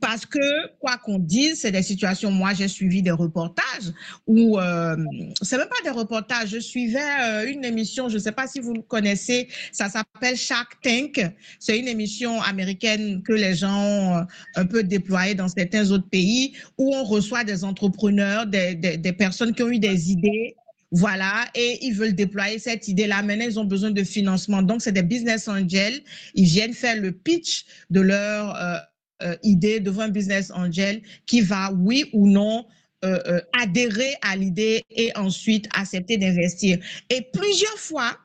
[0.00, 0.38] Parce que,
[0.78, 3.92] quoi qu'on dise, c'est des situations, moi j'ai suivi des reportages
[4.26, 4.96] où, euh,
[5.40, 8.60] c'est même pas des reportages, je suivais euh, une émission, je ne sais pas si
[8.60, 11.24] vous le connaissez, ça s'appelle Shark Tank,
[11.58, 14.22] c'est une émission américaine que les gens ont euh,
[14.56, 19.12] un peu déployée dans certains autres pays, où on reçoit des entrepreneurs, des, des, des
[19.12, 20.56] personnes qui ont eu des idées
[20.92, 23.22] voilà, et ils veulent déployer cette idée-là.
[23.22, 24.60] Maintenant, ils ont besoin de financement.
[24.60, 26.02] Donc, c'est des business angels.
[26.34, 28.76] Ils viennent faire le pitch de leur euh,
[29.22, 32.66] euh, idée devant un business angel qui va, oui ou non,
[33.06, 36.78] euh, adhérer à l'idée et ensuite accepter d'investir.
[37.08, 38.18] Et plusieurs fois,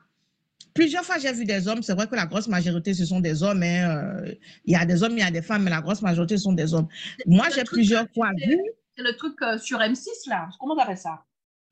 [0.74, 1.82] plusieurs fois, j'ai vu des hommes.
[1.82, 3.62] C'est vrai que la grosse majorité, ce sont des hommes.
[3.62, 4.24] Hein,
[4.66, 6.52] il y a des hommes, il y a des femmes, mais la grosse majorité sont
[6.52, 6.88] des hommes.
[7.24, 8.58] Moi, j'ai plusieurs fois vu.
[8.94, 10.50] C'est le truc sur M6, là.
[10.60, 11.24] Comment on appelle ça?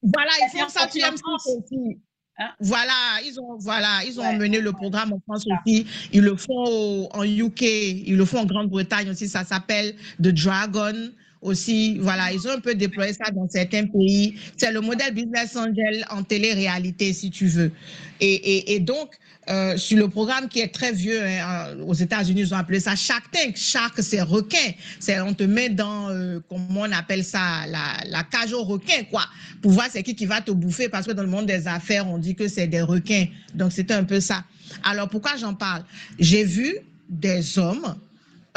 [0.03, 1.99] Voilà, ils font ça sur France aussi.
[2.39, 2.51] Hein?
[2.61, 2.93] Voilà,
[3.25, 5.87] ils ont, voilà, ils ont mené le programme en France aussi.
[6.13, 9.29] Ils le font en UK, ils le font en Grande-Bretagne aussi.
[9.29, 11.99] Ça s'appelle The Dragon aussi.
[11.99, 14.39] Voilà, ils ont un peu déployé ça dans certains pays.
[14.57, 17.73] C'est le modèle Business Angel en télé-réalité, si tu veux.
[18.21, 19.15] Et, et, et donc,
[19.49, 22.97] euh, sur le programme qui est très vieux hein, aux États-Unis, ils ont appelé ça
[22.97, 23.57] Shark Tank.
[23.57, 24.73] Shark, c'est requin.
[24.99, 29.05] C'est on te met dans euh, comment on appelle ça la, la cage aux requins
[29.11, 29.25] quoi,
[29.63, 32.09] pour voir c'est qui qui va te bouffer parce que dans le monde des affaires
[32.09, 33.27] on dit que c'est des requins.
[33.55, 34.45] Donc c'était un peu ça.
[34.83, 35.85] Alors pourquoi j'en parle?
[36.19, 36.77] J'ai vu
[37.09, 37.95] des hommes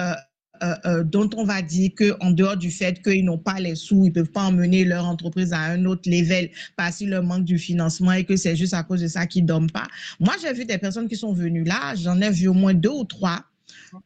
[0.02, 0.14] euh,
[0.64, 4.06] euh, euh, dont on va dire qu'en dehors du fait qu'ils n'ont pas les sous,
[4.06, 7.46] ils ne peuvent pas emmener leur entreprise à un autre level parce qu'il leur manque
[7.46, 9.88] du financement et que c'est juste à cause de ça qu'ils ne dorment pas.
[10.20, 12.90] Moi, j'ai vu des personnes qui sont venues là, j'en ai vu au moins deux
[12.90, 13.46] ou trois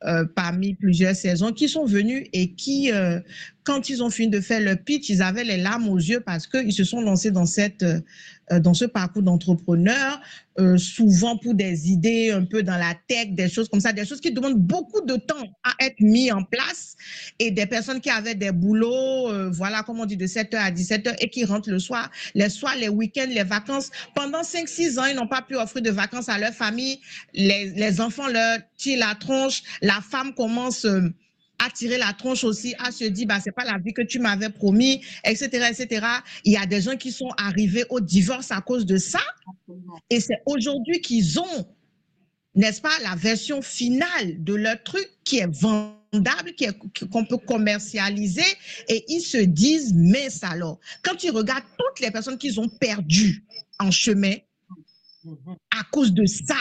[0.05, 2.91] euh, parmi plusieurs saisons qui sont venus et qui,
[3.63, 6.47] quand ils ont fini de faire le pitch, ils avaient les larmes aux yeux parce
[6.47, 10.19] qu'ils se sont lancés dans, cette, euh, dans ce parcours d'entrepreneur,
[10.77, 14.21] souvent pour des idées un peu dans la tech, des choses comme ça, des choses
[14.21, 16.95] qui demandent beaucoup de temps à être mis en place
[17.39, 21.15] et des personnes qui avaient des boulots, voilà, comme on dit, de 7h à 17h
[21.19, 23.89] et qui rentrent le soir, les soirs, les week-ends, les vacances.
[24.13, 26.99] Pendant 5-6 ans, ils n'ont pas pu offrir de vacances à leur famille.
[27.33, 31.09] Les, les enfants leur tirent la tronche la femme commence euh,
[31.59, 34.19] à tirer la tronche aussi, à se dire, bah, c'est pas la vie que tu
[34.19, 36.05] m'avais promis, etc., etc.
[36.43, 39.21] Il y a des gens qui sont arrivés au divorce à cause de ça.
[40.09, 41.67] Et c'est aujourd'hui qu'ils ont,
[42.55, 46.53] n'est-ce pas, la version finale de leur truc qui est vendable,
[47.11, 48.43] qu'on peut commercialiser.
[48.89, 53.43] Et ils se disent, mais alors, quand ils regardent toutes les personnes qu'ils ont perdues
[53.79, 54.35] en chemin
[55.71, 56.57] à cause de ça,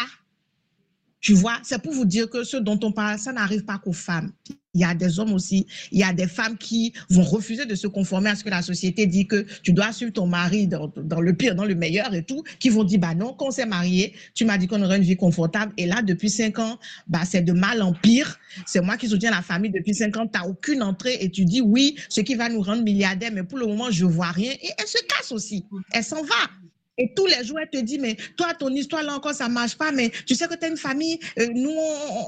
[1.23, 3.93] tu vois, c'est pour vous dire que ce dont on parle, ça n'arrive pas qu'aux
[3.93, 4.33] femmes.
[4.75, 7.75] Il y a des hommes aussi, il y a des femmes qui vont refuser de
[7.77, 11.21] se conformer à ce que la société dit que tu dois suivre ton mari dans,
[11.21, 13.67] le pire, dans le meilleur et tout, qui vont dire, bah non, quand on s'est
[13.67, 15.73] marié, tu m'as dit qu'on aurait une vie confortable.
[15.77, 18.41] Et là, depuis cinq ans, bah c'est de mal en pire.
[18.67, 21.45] C'est moi qui soutiens la famille depuis cinq ans, tu n'as aucune entrée et tu
[21.45, 24.51] dis oui, ce qui va nous rendre milliardaires, mais pour le moment, je vois rien.
[24.51, 25.67] Et elle se casse aussi.
[25.93, 26.51] Elle s'en va.
[26.99, 29.55] Et tous les jours, elle te dit, mais toi, ton histoire, là encore, ça ne
[29.55, 31.75] marche pas, mais tu sais que tu as une famille, euh, nous,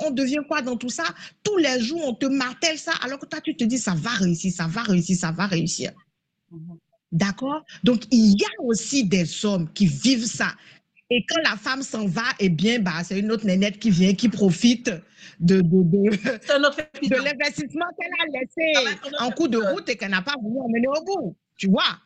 [0.06, 1.04] on, devient quoi dans tout ça?
[1.42, 4.10] Tous les jours, on te martèle ça, alors que toi, tu te dis, ça va
[4.10, 5.92] réussir, ça va réussir, ça va réussir.
[6.50, 6.78] Mhm.
[7.12, 7.62] D'accord?
[7.84, 10.48] Donc, il y a aussi des hommes qui vivent ça.
[11.10, 14.14] Et quand la femme s'en va, eh bien, bah, c'est une autre nénette qui vient,
[14.14, 14.90] qui profite
[15.38, 20.34] de, de, de, l'investissement qu'elle a laissé en coup de route et qu'elle n'a pas
[20.42, 21.36] voulu emmener au bout.
[21.56, 22.00] Tu vois?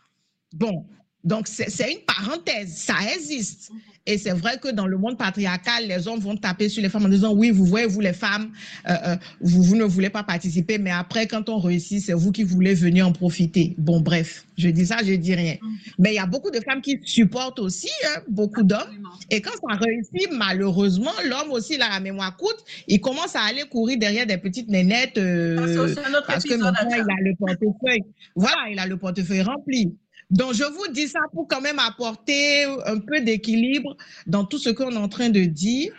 [0.52, 0.84] Bon,
[1.24, 3.72] donc, c'est une parenthèse, ça existe.
[4.06, 7.04] Et c'est vrai que dans le monde patriarcal, les hommes vont taper sur les femmes
[7.04, 8.52] en disant, oui, vous voyez, vous les femmes,
[8.88, 12.32] euh, euh, vous, vous, ne voulez pas participer, mais après, quand on réussit, c'est vous
[12.32, 13.74] qui voulez venir en profiter.
[13.76, 15.56] Bon, bref, je dis ça, je dis rien.
[15.98, 19.02] Mais il y a beaucoup de femmes qui supportent aussi, hein, beaucoup d'hommes.
[19.30, 23.64] Et quand ça réussit, malheureusement, l'homme aussi, a la mémoire courte, il commence à aller
[23.64, 25.94] courir derrière des petites nénettes euh,
[26.26, 28.04] parce que maintenant, il a le portefeuille.
[28.34, 29.92] Voilà, il a le portefeuille rempli.
[30.30, 34.70] Donc, je vous dis ça pour quand même apporter un peu d'équilibre dans tout ce
[34.70, 35.92] qu'on est en train de dire.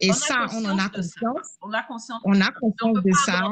[0.00, 1.58] Et ça, on en a conscience.
[1.60, 2.20] On a conscience.
[2.24, 3.42] On a conscience de ça.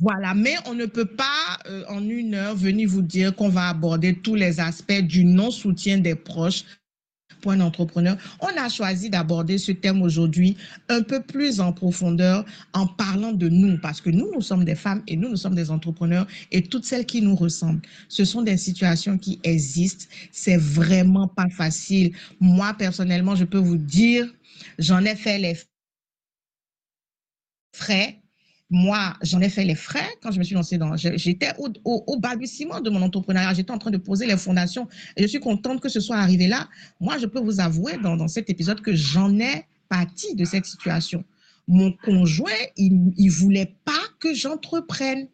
[0.00, 3.68] Voilà, mais on ne peut pas euh, en une heure venir vous dire qu'on va
[3.68, 6.64] aborder tous les aspects du non-soutien des proches
[7.40, 8.16] pour un entrepreneur.
[8.40, 10.56] On a choisi d'aborder ce thème aujourd'hui
[10.88, 14.74] un peu plus en profondeur en parlant de nous, parce que nous, nous sommes des
[14.74, 17.82] femmes et nous, nous sommes des entrepreneurs et toutes celles qui nous ressemblent.
[18.08, 20.06] Ce sont des situations qui existent.
[20.32, 22.14] C'est vraiment pas facile.
[22.40, 24.32] Moi, personnellement, je peux vous dire,
[24.78, 25.56] j'en ai fait les
[27.74, 28.20] frais
[28.70, 30.94] moi, j'en ai fait les frais quand je me suis lancée dans.
[30.96, 33.54] J'étais au, au, balbutiement de mon entrepreneuriat.
[33.54, 34.88] J'étais en train de poser les fondations.
[35.16, 36.68] Et je suis contente que ce soit arrivé là.
[37.00, 41.24] Moi, je peux vous avouer dans, cet épisode que j'en ai parti de cette situation.
[41.66, 45.28] Mon conjoint, il ne voulait pas que j'entreprenne.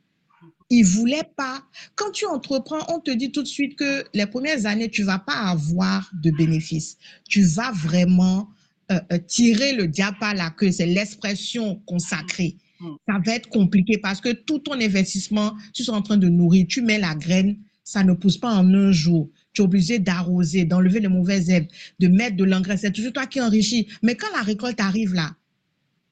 [0.71, 1.63] Il voulait pas.
[1.97, 5.19] Quand tu entreprends, on te dit tout de suite que les premières années, tu vas
[5.19, 6.99] pas avoir de bénéfices.
[7.29, 8.49] Tu vas vraiment
[8.93, 10.71] euh, euh, tirer le diable par la queue.
[10.71, 12.57] C'est l'expression consacrée.
[12.81, 12.95] Mm.
[13.09, 16.67] ça va être compliqué parce que tout ton investissement, tu seras en train de nourrir,
[16.69, 19.31] tu mets la graine, ça ne pousse pas en un jour.
[19.53, 21.67] Tu es obligé d'arroser, d'enlever les mauvaises herbes,
[22.01, 22.77] de mettre de l'engrais.
[22.77, 23.89] C'est toujours toi qui enrichis.
[24.03, 25.37] Mais quand la récolte arrive là,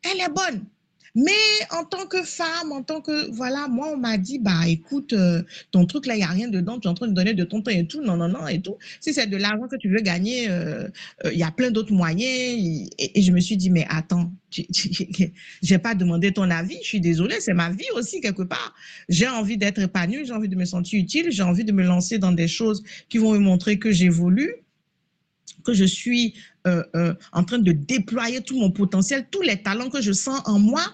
[0.03, 0.65] elle est bonne.
[1.15, 1.33] Mais
[1.71, 5.43] en tant que femme, en tant que, voilà, moi, on m'a dit, bah, écoute, euh,
[5.71, 7.45] ton truc là, il n'y a rien dedans, tu es en train de donner de
[7.45, 8.79] ton temps et tout, non, non, non, et tout.
[9.01, 10.89] Si c'est de l'argent que tu veux gagner, euh,
[11.25, 12.91] euh, il y a plein d'autres moyens.
[12.99, 15.29] Et, je me suis dit, mais attends, je
[15.71, 18.75] n'ai pas demandé ton avis, je suis désolée, c'est ma vie aussi, quelque part.
[19.11, 22.19] J'ai envie d'être épanouie, j'ai envie de me sentir utile, j'ai envie de me lancer
[22.19, 24.63] dans des choses qui vont me montrer que j'évolue
[25.63, 26.35] que je suis
[26.67, 30.41] euh, euh, en train de déployer tout mon potentiel, tous les talents que je sens
[30.45, 30.85] en moi.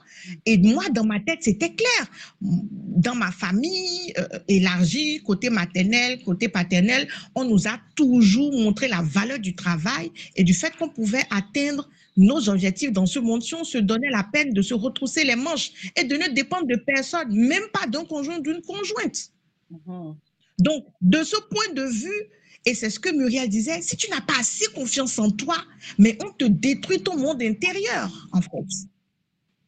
[0.47, 2.11] Et moi, dans ma tête, c'était clair.
[2.41, 9.03] Dans ma famille euh, élargie, côté maternel, côté paternel, on nous a toujours montré la
[9.03, 13.55] valeur du travail et du fait qu'on pouvait atteindre nos objectifs dans ce monde si
[13.55, 16.77] on se donnait la peine de se retrousser les manches et de ne dépendre de
[16.77, 19.31] personne, même pas d'un conjoint, d'une conjointe.
[19.73, 20.17] Mm-hmm.
[20.59, 22.25] Donc, de ce point de vue,
[22.69, 25.57] et c'est ce que Muriel disait, si tu n'as pas assez confiance en toi,
[25.97, 28.51] mais on te détruit ton monde intérieur, en fait.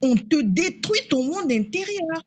[0.02, 2.22] on te détruit ton monde intérieur.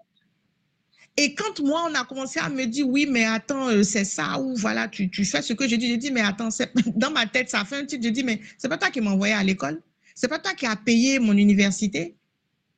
[1.15, 4.39] Et quand moi, on a commencé à me dire, oui, mais attends, euh, c'est ça,
[4.39, 6.49] ou voilà, tu, fais ce que je dis, je dis, mais attends,
[6.95, 9.11] dans ma tête, ça fait un titre, je dis, mais c'est pas toi qui m'as
[9.11, 9.79] envoyé à l'école,
[10.15, 12.15] c'est pas toi qui as payé mon université,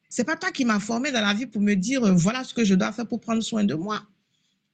[0.09, 2.53] c'est pas toi qui m'as formé dans la vie pour me dire, euh, voilà ce
[2.53, 4.05] que je dois faire pour prendre soin de moi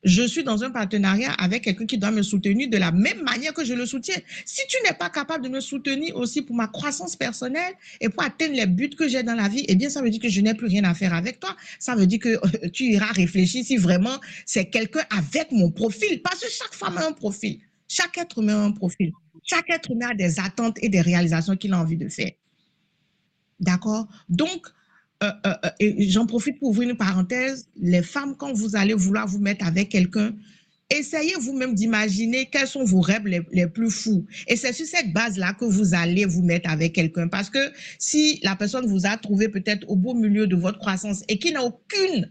[0.04, 3.54] je suis dans un partenariat avec quelqu'un qui doit me soutenir de la même manière
[3.54, 4.18] que je le soutiens.
[4.46, 8.24] Si tu n'es pas capable de me soutenir aussi pour ma croissance personnelle et pour
[8.24, 10.42] atteindre les buts que j'ai dans la vie, eh bien, ça veut dire que je
[10.42, 11.56] n'ai plus rien à faire avec toi.
[11.80, 16.22] Ça veut dire que euh, tu iras réfléchir si vraiment c'est quelqu'un avec mon profil.
[16.22, 17.60] Parce que chaque femme a un profil.
[17.88, 19.12] Chaque être humain a un profil.
[19.44, 22.32] Chaque être humain a des attentes et des réalisations qu'il a envie de faire.
[23.60, 24.08] D'accord?
[24.30, 24.68] Donc,
[25.24, 28.96] euh, euh, euh, et j'en profite pour ouvrir une parenthèse, les femmes, quand vous allez
[28.96, 30.34] vouloir vous mettre avec quelqu'un,
[30.90, 34.26] essayez vous-même d'imaginer quels sont vos rêves les, plus fous.
[34.48, 37.28] Et c'est sur cette base-là que vous allez vous mettre avec quelqu'un.
[37.28, 37.60] Parce que
[38.00, 41.52] si la personne vous a trouvé peut-être au beau milieu de votre croissance et qui
[41.52, 42.30] n'a aucune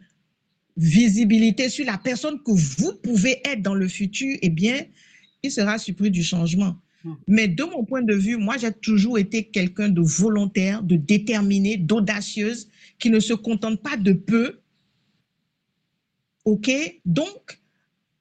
[0.76, 4.82] visibilité sur la personne que vous pouvez être dans le futur, eh bien,
[5.44, 6.76] il sera surpris du changement.
[7.04, 7.14] Hmm.
[7.28, 11.76] Mais de mon point de vue, moi, j'ai toujours été quelqu'un de volontaire, de déterminé,
[11.76, 12.68] d'audacieuse
[13.00, 14.60] qui ne se contente pas de peu.
[16.44, 16.70] OK?
[17.04, 17.60] Donc,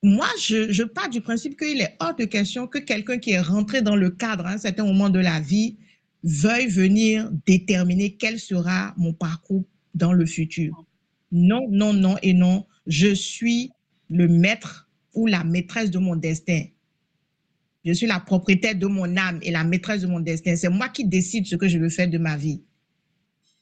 [0.01, 3.41] moi, je, je pars du principe qu'il est hors de question que quelqu'un qui est
[3.41, 5.77] rentré dans le cadre à un certain moment de la vie
[6.23, 10.85] veuille venir déterminer quel sera mon parcours dans le futur.
[11.31, 12.65] Non, non, non et non.
[12.87, 13.71] Je suis
[14.09, 16.63] le maître ou la maîtresse de mon destin.
[17.85, 20.55] Je suis la propriétaire de mon âme et la maîtresse de mon destin.
[20.55, 22.61] C'est moi qui décide ce que je veux faire de ma vie.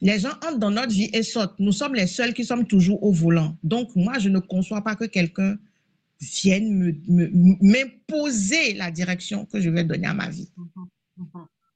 [0.01, 1.59] Les gens entrent dans notre vie et sortent.
[1.59, 3.57] Nous sommes les seuls qui sommes toujours au volant.
[3.63, 5.57] Donc, moi, je ne conçois pas que quelqu'un
[6.19, 6.95] vienne
[7.61, 10.49] m'imposer la direction que je vais donner à ma vie.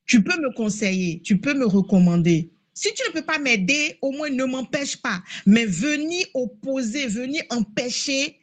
[0.06, 2.52] Tu peux me conseiller, tu peux me recommander.
[2.74, 5.22] Si tu ne peux pas m'aider, au moins ne m'empêche pas.
[5.46, 8.38] Mais venir opposer, venir empêcher,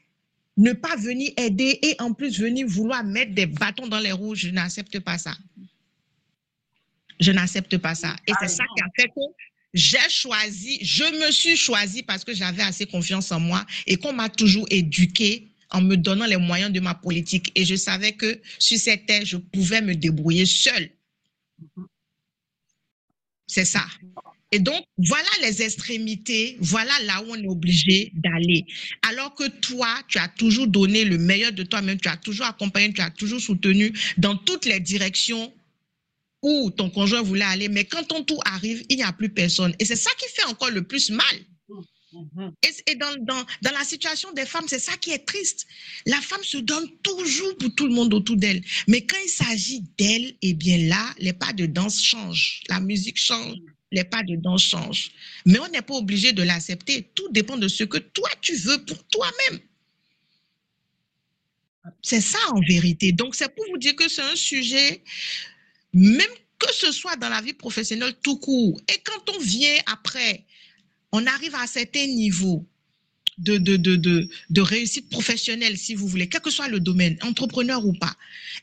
[0.56, 4.34] ne pas venir aider et en plus venir vouloir mettre des bâtons dans les roues,
[4.34, 5.32] je n'accepte pas ça.
[7.20, 8.14] Je n'accepte pas ça.
[8.26, 9.20] Et c'est ça qui a fait que
[9.74, 14.12] j'ai choisi, je me suis choisi parce que j'avais assez confiance en moi et qu'on
[14.12, 17.52] m'a toujours éduqué en me donnant les moyens de ma politique.
[17.54, 20.90] Et je savais que sur cette terre, je pouvais me débrouiller seule.
[23.46, 23.84] C'est ça.
[24.50, 28.64] Et donc, voilà les extrémités, voilà là où on est obligé d'aller.
[29.06, 32.92] Alors que toi, tu as toujours donné le meilleur de toi-même, tu as toujours accompagné,
[32.94, 35.52] tu as toujours soutenu dans toutes les directions
[36.42, 39.74] où ton conjoint voulait aller, mais quand ton tour arrive, il n'y a plus personne.
[39.78, 41.24] Et c'est ça qui fait encore le plus mal.
[42.12, 42.52] Mm-hmm.
[42.86, 45.66] Et, dans, dans, dans, la situation des femmes, c'est ça qui est triste.
[46.06, 48.62] La femme se donne toujours pour tout le monde autour d'elle.
[48.86, 52.62] Mais quand il s'agit d'elle, eh bien là, les pas de danse changent.
[52.68, 53.56] La musique change,
[53.92, 55.10] les pas de danse changent.
[55.44, 57.10] Mais on n'est pas obligé de l'accepter.
[57.14, 59.60] Tout dépend de ce que toi, tu veux pour toi-même.
[62.02, 63.12] C'est ça en vérité.
[63.12, 65.02] Donc, c'est pour vous dire que c'est un sujet
[65.92, 68.80] même que ce soit dans la vie professionnelle tout court.
[68.88, 70.44] Et quand on vient après,
[71.12, 72.66] on arrive à un certain niveau
[73.38, 78.14] de, réussite professionnelle, si vous voulez, quel que soit le domaine, entrepreneur ou pas.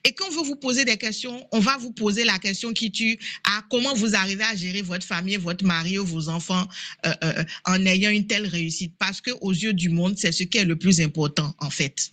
[0.03, 2.91] Et quand on veut vous poser des questions, on va vous poser la question qui
[2.91, 6.67] tue à comment vous arrivez à gérer votre famille, votre mari ou vos enfants
[7.05, 8.93] euh, euh, en ayant une telle réussite.
[8.99, 12.11] Parce que aux yeux du monde, c'est ce qui est le plus important, en fait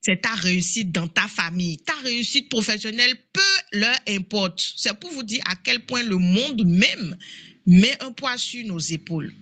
[0.00, 1.78] c'est ta réussite dans ta famille.
[1.78, 4.74] Ta réussite professionnelle, peu leur importe.
[4.76, 7.16] C'est pour vous dire à quel point le monde même
[7.66, 9.34] met un poids sur nos épaules.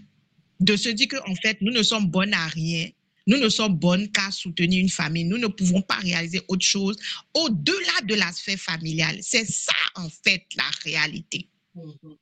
[0.59, 2.88] De se dire qu'en fait, nous ne sommes bonnes à rien.
[3.27, 5.25] Nous ne sommes bonnes qu'à soutenir une famille.
[5.25, 6.97] Nous ne pouvons pas réaliser autre chose
[7.35, 9.19] au-delà de l'aspect familial.
[9.21, 11.49] C'est ça, en fait, la réalité.
[11.77, 12.16] Mm-hmm.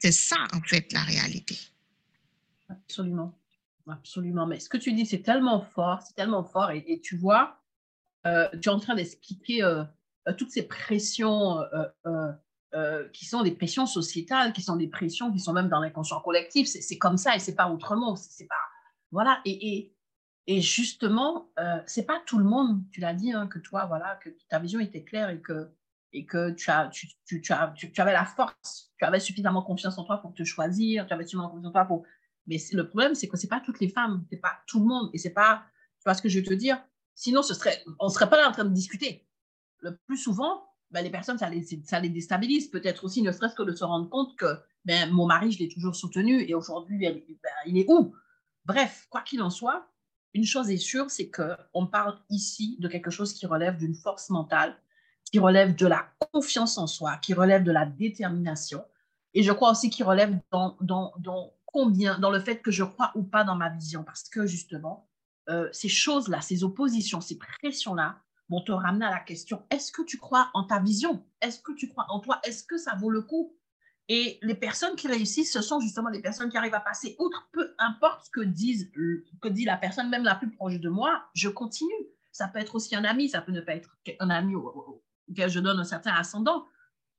[0.00, 1.56] C'est ça, en fait, la réalité.
[2.68, 3.38] Absolument.
[3.88, 4.46] Absolument.
[4.46, 6.70] Mais ce que tu dis, c'est tellement fort, c'est tellement fort.
[6.70, 7.60] Et, tu vois,
[8.26, 9.84] euh, tu es en train d'expliquer euh,
[10.28, 11.58] euh, toutes ces pressions
[13.12, 16.66] qui sont des pressions sociétales, qui sont des pressions qui sont même dans l'inconscient collectif.
[16.66, 18.16] C'est comme ça et c'est pas autrement.
[18.16, 18.54] C'est pas
[19.10, 19.40] voilà.
[19.44, 19.92] Et,
[20.46, 21.50] et, justement,
[21.86, 22.82] c'est pas tout le monde.
[22.90, 25.70] Tu l'as dit hein, que toi, voilà, que ta vision était claire et que
[26.14, 29.96] et que tu, as, tu, tu, as, tu, avais la force, tu avais suffisamment confiance
[29.96, 32.04] en toi pour te choisir, tu avais suffisamment confiance en toi pour
[32.46, 34.80] mais le problème, c'est que ce n'est pas toutes les femmes, ce n'est pas tout
[34.80, 35.10] le monde.
[35.12, 35.64] Et c'est pas,
[35.98, 36.82] tu vois ce que je veux te dire?
[37.14, 39.26] Sinon, ce serait, on ne serait pas là en train de discuter.
[39.80, 42.68] Le plus souvent, ben, les personnes, ça les, ça les déstabilise.
[42.68, 45.68] Peut-être aussi, ne serait-ce que de se rendre compte que ben, mon mari, je l'ai
[45.68, 47.22] toujours soutenu et aujourd'hui, ben,
[47.66, 48.14] il est où?
[48.64, 49.88] Bref, quoi qu'il en soit,
[50.34, 54.30] une chose est sûre, c'est qu'on parle ici de quelque chose qui relève d'une force
[54.30, 54.76] mentale,
[55.30, 58.84] qui relève de la confiance en soi, qui relève de la détermination,
[59.34, 62.84] Et je crois aussi qu'il relève dans, dans, dans, combien, dans le fait que je
[62.84, 64.04] crois ou pas dans ma vision.
[64.04, 65.08] Parce que justement,
[65.48, 70.02] euh, ces choses-là, ces oppositions, ces pressions-là vont te ramener à la question, est-ce que
[70.02, 71.26] tu crois en ta vision?
[71.40, 72.40] Est-ce que tu crois en toi?
[72.44, 73.56] Est-ce que ça vaut le coup?
[74.08, 77.48] Et les personnes qui réussissent, ce sont justement les personnes qui arrivent à passer outre,
[77.52, 78.90] peu importe ce que, disent,
[79.40, 81.90] que dit la personne, même la plus proche de moi, je continue.
[82.30, 85.60] Ça peut être aussi un ami, ça peut ne pas être un ami auquel je
[85.60, 86.66] donne un certain ascendant.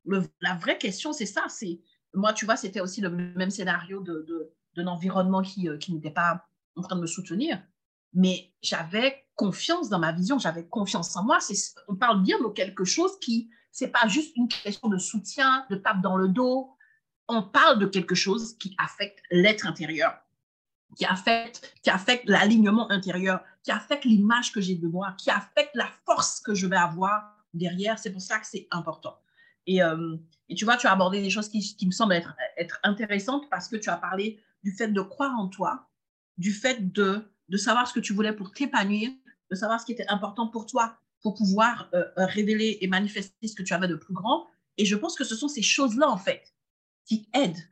[0.05, 1.45] la vraie question, c'est ça.
[1.47, 1.81] C'est
[2.13, 6.11] moi, tu vois, c'était aussi le même scénario de, d'un environnement qui, euh, qui n'était
[6.11, 6.45] pas
[6.75, 7.61] en train de me soutenir,
[8.13, 11.39] mais j'avais confiance dans ma vision, j'avais confiance en moi.
[11.87, 15.75] On parle bien de quelque chose qui, c'est pas juste une question de soutien, de
[15.75, 16.75] tape dans le dos.
[17.27, 20.15] On parle de quelque chose qui affecte l'être intérieur,
[20.95, 25.75] qui affecte, qui affecte l'alignement intérieur, qui affecte l'image que j'ai de moi, qui affecte
[25.75, 27.97] la force que je vais avoir derrière.
[27.97, 29.17] C'est pour ça que c'est important.
[29.65, 30.17] Et, euh,
[30.49, 33.75] et, tu vois, tu as abordé des choses qui, me semblent être, intéressantes parce que
[33.75, 35.89] tu as parlé du fait de croire en toi,
[36.37, 39.11] du fait de, de savoir ce que tu voulais pour t'épanouir,
[39.49, 43.47] de savoir ce qui était important pour toi pour pouvoir euh, euh, révéler et manifester
[43.47, 44.45] ce que tu avais de plus grand.
[44.77, 46.53] Et je pense que ce sont ces choses-là, en fait,
[47.05, 47.63] qui aident.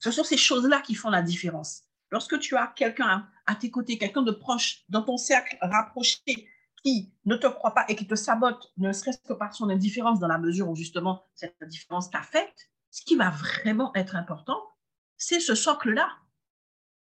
[0.00, 1.84] Ce sont ces choses-là qui font la différence.
[2.10, 6.48] Lorsque tu as quelqu'un à tes côtés, quelqu'un de proche, dans ton cercle rapproché,
[7.24, 10.28] ne te croit pas et qui te sabote, ne serait-ce que par son indifférence, dans
[10.28, 14.60] la mesure où justement cette différence t'affecte, ce qui va vraiment être important,
[15.16, 16.08] c'est ce socle-là.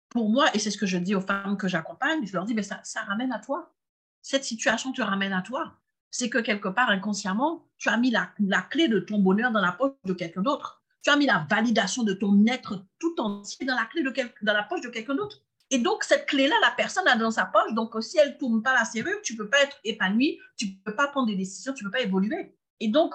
[0.08, 2.54] Pour moi, et c'est ce que je dis aux femmes que j'accompagne, je leur dis,
[2.54, 3.74] mais ça, ramène à toi.
[4.22, 5.74] Cette situation te ramène à toi.
[6.10, 8.32] C'est que quelque part, inconsciemment, tu as mis la,
[8.70, 10.82] clé de ton bonheur dans la poche de quelqu'un d'autre.
[11.02, 14.02] Tu as mis la validation de ton être tout entier dans la, clé
[14.42, 15.44] dans la poche de quelqu'un d'autre.
[15.70, 17.74] Et donc, cette clé-là, la personne a dans sa poche.
[17.74, 20.66] Donc, si elle ne tourne pas la serrure, tu ne peux pas être épanoui, tu
[20.66, 22.56] ne peux pas prendre des décisions, tu ne peux pas évoluer.
[22.80, 23.14] Et donc,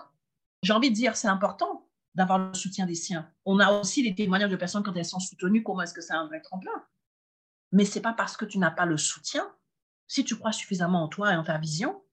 [0.62, 3.30] j'ai envie de dire, c'est important d'avoir le soutien des siens.
[3.46, 6.14] On a aussi les témoignages de personnes quand elles sont soutenues, comment est-ce que c'est
[6.14, 6.72] un vrai tremplin.
[7.72, 9.52] Mais ce n'est pas parce que tu n'as pas le soutien,
[10.08, 12.04] si tu crois suffisamment en toi et en ta vision,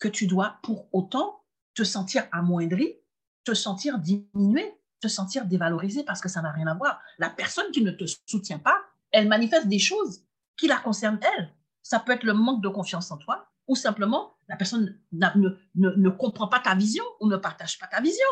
[0.00, 1.44] que tu dois pour autant
[1.74, 2.96] te sentir amoindri,
[3.44, 7.00] te sentir diminué, te sentir dévalorisé parce que ça n'a rien à voir.
[7.18, 8.82] La personne qui ne te soutient pas,
[9.12, 10.24] elle manifeste des choses
[10.56, 11.54] qui la concernent elle.
[11.82, 15.26] Ça peut être le manque de confiance en toi ou simplement la personne ne,
[15.74, 18.26] ne, ne, comprend pas ta vision ou ne partage pas ta vision.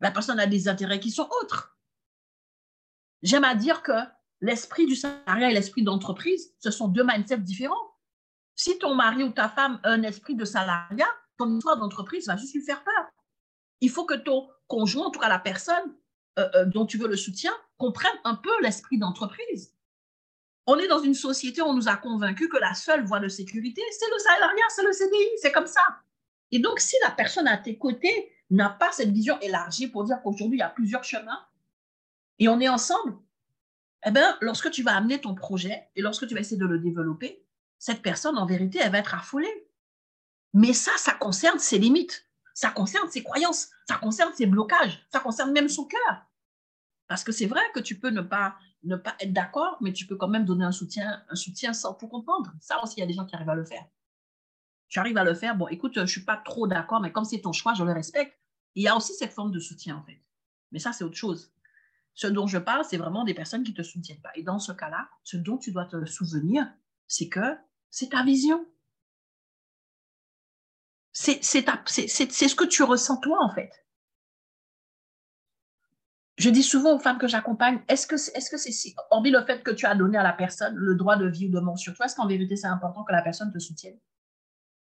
[0.00, 1.76] La personne a des intérêts qui sont autres.
[3.22, 3.92] J'aime à dire que
[4.40, 7.74] l'esprit du salariat et l'esprit d'entreprise, ce sont deux mindsets différents.
[8.54, 12.36] Si ton mari ou ta femme a un esprit de salariat, ton histoire d'entreprise va
[12.36, 13.06] juste lui faire peur.
[13.80, 15.94] Il faut que ton conjoint, en tout cas la personne
[16.38, 19.72] euh, euh, dont tu veux le soutien, comprenne un peu l'esprit d'entreprise.
[20.70, 23.28] On est dans une société où on nous a convaincus que la seule voie de
[23.28, 25.80] sécurité, c'est le salariat, c'est le CDI, c'est comme ça.
[26.50, 30.20] Et donc, si la personne à tes côtés n'a pas cette vision élargie pour dire
[30.22, 31.40] qu'aujourd'hui, il y a plusieurs chemins
[32.38, 33.16] et on est ensemble,
[34.04, 36.78] eh bien, lorsque tu vas amener ton projet et lorsque tu vas essayer de le
[36.78, 37.42] développer,
[37.78, 39.70] cette personne, en vérité, elle va être affolée.
[40.52, 45.20] Mais ça, ça concerne ses limites, ça concerne ses croyances, ça concerne ses blocages, ça
[45.20, 46.26] concerne même son cœur.
[47.06, 50.06] Parce que c'est vrai que tu peux ne pas ne pas être d'accord, mais tu
[50.06, 52.52] peux quand même donner un soutien, un soutien sans tout comprendre.
[52.60, 53.84] Ça aussi, il y a des gens qui arrivent à le faire.
[54.88, 57.24] Tu arrives à le faire, bon, écoute, je ne suis pas trop d'accord, mais comme
[57.24, 58.38] c'est ton choix, je le respecte.
[58.74, 60.22] Il y a aussi cette forme de soutien, en fait.
[60.72, 61.52] Mais ça, c'est autre chose.
[62.14, 64.32] Ce dont je parle, c'est vraiment des personnes qui ne te soutiennent pas.
[64.34, 66.66] Et dans ce cas-là, ce dont tu dois te souvenir,
[67.06, 67.56] c'est que
[67.90, 68.66] c'est ta vision.
[71.12, 73.87] C'est ce que tu ressens toi, en fait
[76.38, 79.30] je dis souvent aux femmes que j'accompagne, est-ce que c'est, est-ce que c'est si, hormis
[79.30, 81.78] le fait que tu as donné à la personne le droit de vivre de mort
[81.78, 83.98] sur toi, est-ce qu'en vérité c'est important que la personne te soutienne?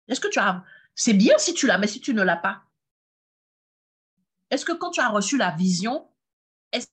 [0.08, 0.64] Est-ce que tu as,
[0.96, 2.64] c'est bien si tu l'as, mais si tu ne l'as pas,
[4.50, 6.08] est-ce que quand tu as reçu la vision,
[6.72, 6.88] est-ce,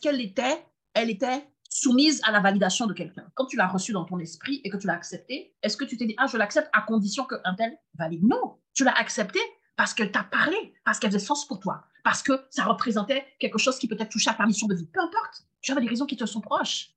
[0.00, 3.30] qu'elle était, elle était soumise à la validation de quelqu'un?
[3.34, 5.96] Quand tu l'as reçue dans ton esprit et que tu l'as acceptée, est-ce que tu
[5.96, 8.24] t'es dit, ah, je l'accepte à condition qu'un tel valide?
[8.24, 9.38] Non, tu l'as accepté
[9.76, 13.58] parce qu'elle t'a parlé, parce qu'elle faisait sens pour toi, parce que ça représentait quelque
[13.58, 14.86] chose qui peut-être touchait à ta mission de vie.
[14.86, 16.94] Peu importe, tu avais des raisons qui te sont proches,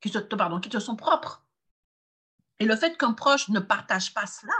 [0.00, 1.44] qui te, pardon, qui te sont propres.
[2.60, 4.52] Et le fait qu'un proche ne partage pas cela,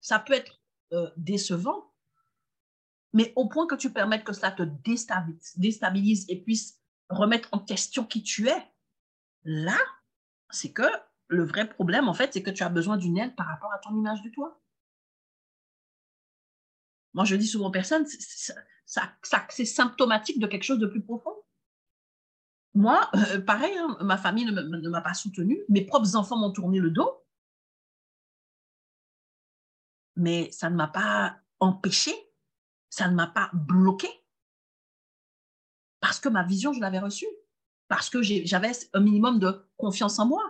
[0.00, 0.60] ça peut être
[0.92, 1.92] euh, décevant,
[3.12, 7.58] mais au point que tu permettes que cela te déstabilise, déstabilise et puisse remettre en
[7.58, 8.72] question qui tu es,
[9.44, 9.78] là,
[10.50, 10.86] c'est que
[11.26, 13.78] le vrai problème, en fait, c'est que tu as besoin d'une aide par rapport à
[13.78, 14.60] ton image de toi.
[17.14, 18.06] Moi, je dis souvent aux personnes,
[18.86, 19.16] ça,
[19.48, 21.34] c'est symptomatique de quelque chose de plus profond.
[22.74, 26.78] Moi, euh, pareil, hein, ma famille ne, m'a pas soutenue, mes propres enfants m'ont tourné
[26.78, 27.24] le dos,
[30.16, 32.12] mais ça ne m'a pas empêché
[32.90, 34.08] Ça ne m'a pas bloqué.
[36.00, 37.28] Parce que ma vision, je l'avais reçue.
[37.88, 40.42] Parce que j'avais un minimum de confiance en moi.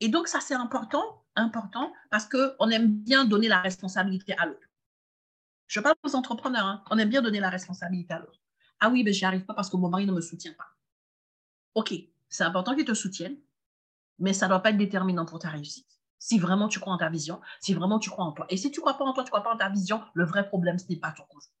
[0.00, 4.68] Et donc, ça, c'est important, important, parce qu'on aime bien donner la responsabilité à l'autre.
[5.66, 6.84] Je parle aux entrepreneurs, hein.
[6.90, 8.40] on aime bien donner la responsabilité à l'autre.
[8.80, 10.66] Ah oui, mais je n'y arrive pas parce que mon mari ne me soutient pas.
[11.74, 11.94] OK,
[12.28, 13.36] c'est important qu'il te soutienne,
[14.18, 15.88] mais ça ne doit pas être déterminant pour ta réussite.
[16.18, 18.46] Si vraiment tu crois en ta vision, si vraiment tu crois en toi.
[18.48, 20.02] Et si tu ne crois pas en toi, tu ne crois pas en ta vision,
[20.14, 21.52] le vrai problème, ce n'est pas ton conjoint.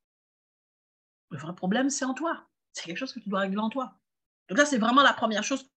[1.30, 2.46] Le vrai problème, c'est en toi.
[2.72, 3.98] C'est quelque chose que tu dois régler en toi.
[4.48, 5.68] Donc là, c'est vraiment la première chose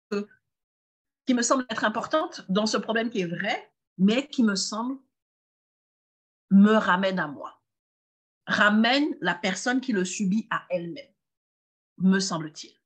[1.25, 4.97] qui me semble être importante dans ce problème qui est vrai, mais qui me semble
[6.49, 7.56] me ramène à moi.
[8.47, 11.13] Ramène la personne qui le subit à elle-même,
[11.99, 12.77] me semble-t-il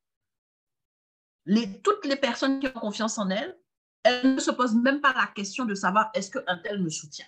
[1.83, 3.57] toutes les personnes qui ont confiance en elles,
[4.03, 7.25] elles ne se posent même pas la question de savoir est-ce qu'un tel me soutient.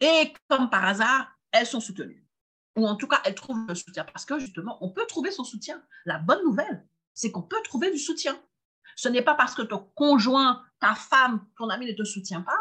[0.00, 2.26] Et comme par hasard, elles sont soutenues.
[2.76, 4.04] Ou en tout cas, elles trouvent le soutien.
[4.04, 5.82] Parce que justement, on peut trouver son soutien.
[6.04, 8.38] La bonne nouvelle, c'est qu'on peut trouver du soutien.
[8.94, 12.58] Ce n'est pas parce que ton conjoint, ta femme, ton ami ne te soutient pas.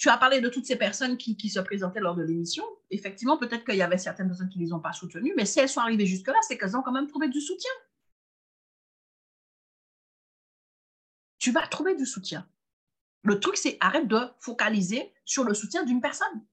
[0.00, 2.64] Tu as parlé de toutes ces personnes qui, se présentaient lors de l'émission.
[2.88, 5.60] Effectivement, peut-être qu'il y avait certaines personnes qui ne les ont pas soutenues, mais si
[5.60, 7.70] elles sont arrivées jusque-là, c'est qu'elles ont quand même trouvé du soutien.
[11.40, 12.46] tu vas trouver du soutien.
[13.24, 16.46] Le truc, c'est arrête de focaliser sur le soutien d'une personne,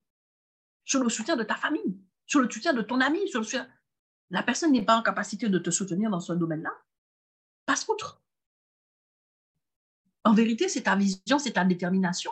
[0.86, 3.20] sur le soutien de ta famille, sur le soutien de ton ami.
[4.30, 6.72] La personne n'est pas en capacité de te soutenir dans ce domaine-là.
[7.66, 8.22] Passe outre.
[10.24, 12.32] En vérité, c'est ta vision, c'est ta détermination.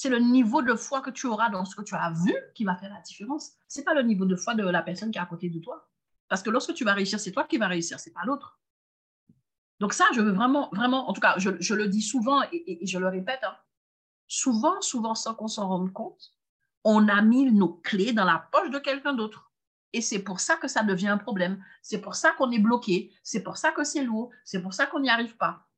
[0.00, 2.64] C'est le niveau de foi que tu auras dans ce que tu as vu qui
[2.64, 3.52] va faire la différence.
[3.68, 5.58] Ce n'est pas le niveau de foi de la personne qui est à côté de
[5.58, 5.90] toi.
[6.26, 8.58] Parce que lorsque tu vas réussir, c'est toi qui vas réussir, ce n'est pas l'autre.
[9.78, 12.98] Donc ça, je veux vraiment, vraiment, en tout cas, je, le dis souvent et, je
[12.98, 13.54] le répète, hein.
[14.26, 16.32] souvent, souvent sans qu'on s'en rende compte,
[16.82, 19.52] on a mis nos clés dans la poche de quelqu'un d'autre.
[19.92, 21.62] Et c'est pour ça que ça devient un problème.
[21.82, 23.12] C'est pour ça qu'on est bloqué.
[23.22, 24.30] C'est pour ça que c'est lourd.
[24.46, 25.68] C'est pour ça qu'on n'y arrive pas.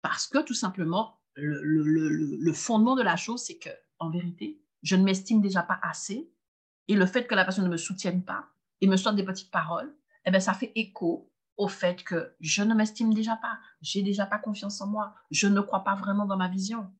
[0.00, 5.04] Parce que tout simplement, le, fondement de la chose, c'est que, en vérité, je ne
[5.04, 6.30] m'estime déjà pas assez.
[6.88, 8.48] Et le fait que la personne ne me soutienne pas
[8.80, 12.62] et me sorte des petites paroles, eh bien, ça fait écho au fait que je
[12.62, 16.24] ne m'estime déjà pas, j'ai déjà pas confiance en moi, je ne crois pas vraiment
[16.24, 16.90] dans ma vision.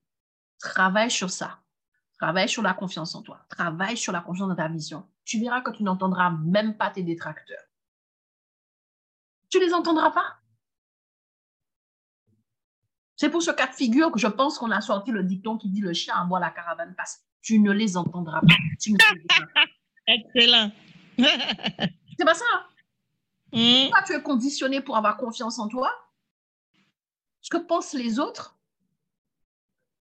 [0.58, 1.60] Travaille sur ça.
[2.18, 3.44] Travaille sur la confiance en toi.
[3.48, 5.06] Travaille sur la confiance dans ta vision.
[5.24, 7.62] Tu verras que tu n'entendras même pas tes détracteurs.
[9.50, 10.38] Tu les entendras pas.
[13.18, 15.68] C'est pour ce cas de figure que je pense qu'on a sorti le dicton qui
[15.68, 17.24] dit le chien à moi la caravane passe.
[17.42, 18.54] Tu ne les entendras pas.
[20.06, 20.70] Excellent.
[21.18, 22.44] C'est pas ça.
[23.52, 23.90] Mmh.
[24.06, 25.90] tu es conditionné pour avoir confiance en toi?
[27.40, 28.56] Ce que pensent les autres?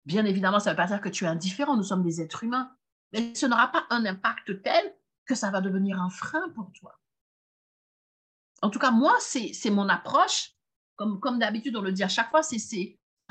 [0.06, 2.44] Bien évidemment, ça ne veut pas dire que tu es indifférent, nous sommes des êtres
[2.44, 2.76] humains,
[3.12, 4.96] mais ce n'aura pas un impact tel
[5.26, 7.00] que ça va devenir un frein pour toi.
[8.64, 10.50] En tout cas, moi, c'est mon approche.
[10.96, 12.58] Comme, comme d'habitude, on le dit à chaque fois, c'est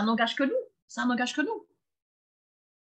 [0.02, 0.62] ça n'engage que nous.
[0.88, 1.68] Ça n'engage que nous.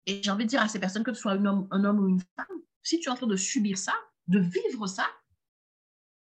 [0.07, 2.21] Et j'ai envie de dire à ces personnes, que tu sois un homme, ou une
[2.35, 3.93] femme, si tu es en train de subir ça,
[4.27, 5.05] de vivre ça,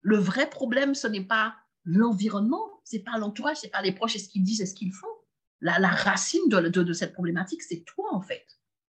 [0.02, 3.92] le vrai problème, ce n'est pas l'environnement, ce n'est pas l'entourage, ce n'est pas les
[3.92, 5.08] proches et ce qu'ils disent et ce qu'ils font.
[5.62, 8.46] La, racine de, cette problématique, c'est toi, en fait.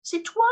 [0.04, 0.48] C'est toi.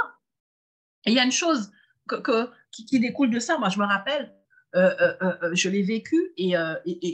[1.04, 1.74] Et il y a une chose
[2.08, 3.58] que, qui, découle de ça.
[3.58, 4.34] Moi, je me rappelle,
[4.74, 6.56] je l'ai vécu et,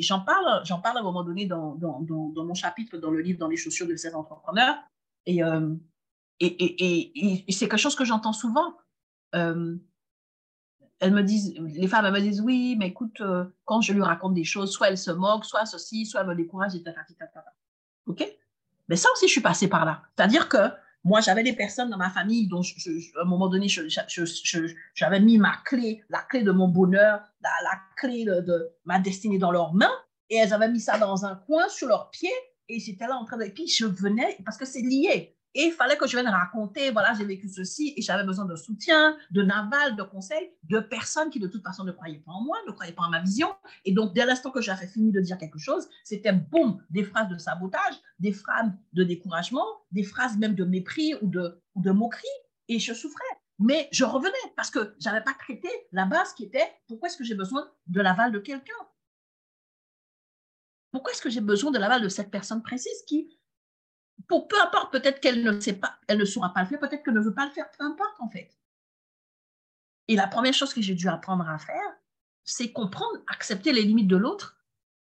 [0.01, 3.47] j'en parle, j'en parle à un moment donné dans, mon chapitre, dans le livre Dans
[3.47, 4.75] les chaussures de ces entrepreneurs.
[5.25, 5.41] Et,
[6.39, 8.75] c'est quelque chose que j'entends souvent
[11.03, 14.33] elles me disent, les femmes, me disent, oui, mais écoute, euh, quand je lui raconte
[14.33, 16.95] des choses, soit elle se moque, soit ceci, soit elle me décourage, etc.
[18.05, 18.25] OK?
[18.87, 20.03] Mais ça aussi, je suis passée par là.
[20.15, 20.57] C'est-à-dire que
[21.03, 25.57] moi, j'avais des personnes dans ma famille dont, à un moment donné, j'avais mis ma
[25.65, 29.91] clé, la clé de mon bonheur, la, clé de, de, ma destinée dans leurs mains,
[30.29, 32.31] et elles avaient mis ça dans un coin sur leurs pieds,
[32.69, 33.43] et j'étais là en train de...
[33.43, 35.35] Et puis, je venais, parce que c'est lié.
[35.55, 38.55] Et il fallait que je vienne raconter, voilà, j'ai vécu ceci et j'avais besoin de
[38.55, 42.41] soutien, de naval, de conseils, de personnes qui de toute façon ne croyaient pas en
[42.41, 43.53] moi, ne croyaient pas en ma vision.
[43.85, 47.29] Et donc, dès l'instant que j'avais fini de dire quelque chose, c'était boum, des phrases
[47.29, 51.91] de sabotage, des phrases de découragement, des phrases même de mépris ou de, ou de
[51.91, 52.27] moquerie.
[52.67, 53.23] Et je souffrais.
[53.59, 57.17] Mais je revenais parce que je n'avais pas traité la base qui était pourquoi est-ce
[57.17, 58.73] que j'ai besoin de l'aval de quelqu'un?
[60.91, 63.29] Pourquoi est-ce que j'ai besoin de l'aval de cette personne précise qui
[64.27, 67.13] peu importe, peut-être qu'elle ne sait pas, elle ne saura pas le faire, peut-être qu'elle
[67.13, 68.49] ne veut pas le faire, peu importe en fait.
[70.07, 71.97] Et la première chose que j'ai dû apprendre à faire,
[72.43, 74.57] c'est comprendre, accepter les limites de l'autre.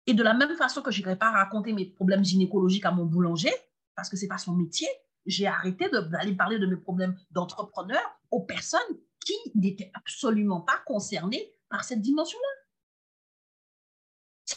[0.07, 3.05] Et de la même façon que je n'irai pas raconter mes problèmes gynécologiques à mon
[3.05, 3.53] boulanger,
[3.95, 4.87] parce que ce n'est pas son métier,
[5.25, 8.01] j'ai arrêté d'aller parler de mes problèmes d'entrepreneur
[8.31, 8.79] aux personnes
[9.23, 12.58] qui n'étaient absolument pas concernés par cette dimension-là.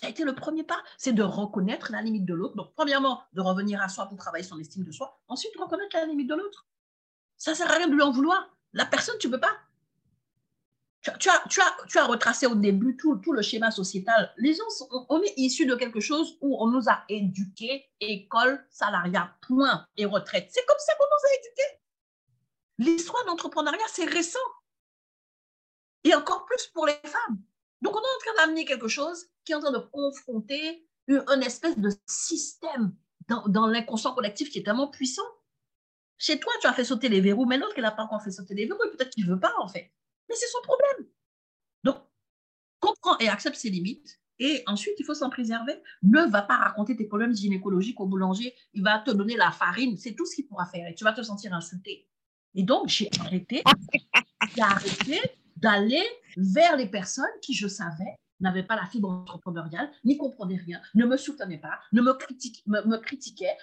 [0.02, 2.56] Ça a été le premier pas, c'est de reconnaître la limite de l'autre.
[2.56, 5.22] Donc, premièrement, de revenir à soi pour travailler son estime de soi.
[5.28, 6.66] Ensuite, reconnaître la limite de l'autre.
[7.36, 8.50] Ça ne sert à rien de lui en vouloir.
[8.72, 9.56] La personne, tu ne peux pas.
[11.02, 14.32] Tu, as, tu, as, tu as retracé au début tout, tout le schéma sociétal.
[14.38, 14.64] Les gens,
[15.08, 20.04] on est issus de quelque chose où on nous a éduqués, école, salariat, point et
[20.04, 20.48] retraite.
[20.50, 21.80] C'est comme ça qu'on nous a éduqués.
[22.78, 24.38] L'histoire d'entrepreneuriat, c'est récent.
[26.02, 27.40] Et encore plus pour les femmes.
[27.82, 31.42] Donc, on est en train d'amener quelque chose qui est en train de confronter une,
[31.42, 32.94] espèce de système
[33.28, 35.26] dans, dans l'inconscient collectif qui est tellement puissant.
[36.16, 38.30] Chez toi, tu as fait sauter les verrous, mais l'autre, il n'a pas encore fait
[38.30, 39.92] sauter les verrous, peut-être qu'il ne veut pas, en fait.
[40.28, 41.08] Mais c'est son problème.
[41.82, 41.96] Donc,
[42.78, 44.20] comprends et accepte ses limites.
[44.38, 45.80] Et ensuite, il faut s'en préserver.
[46.02, 48.54] Ne va pas raconter tes problèmes gynécologiques au boulanger.
[48.72, 49.96] Il va te donner la farine.
[49.96, 50.88] C'est tout ce qu'il pourra faire.
[50.88, 52.08] Et tu vas te sentir insulté.
[52.54, 53.62] Et donc, j'ai arrêté,
[54.54, 55.20] j'ai arrêté
[55.62, 56.04] d'aller
[56.36, 61.06] vers les personnes qui, je savais, n'avaient pas la fibre entrepreneuriale, n'y comprenaient rien, ne
[61.06, 63.56] me soutenaient pas, ne me, me, critiquaient.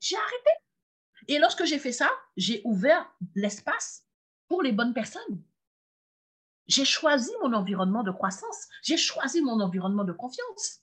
[0.00, 0.50] J'ai arrêté.
[1.28, 4.06] Et lorsque j'ai fait ça, j'ai ouvert l'espace
[4.48, 5.42] pour les bonnes personnes.
[6.66, 10.80] J'ai choisi mon environnement de croissance, j'ai choisi mon environnement de confiance.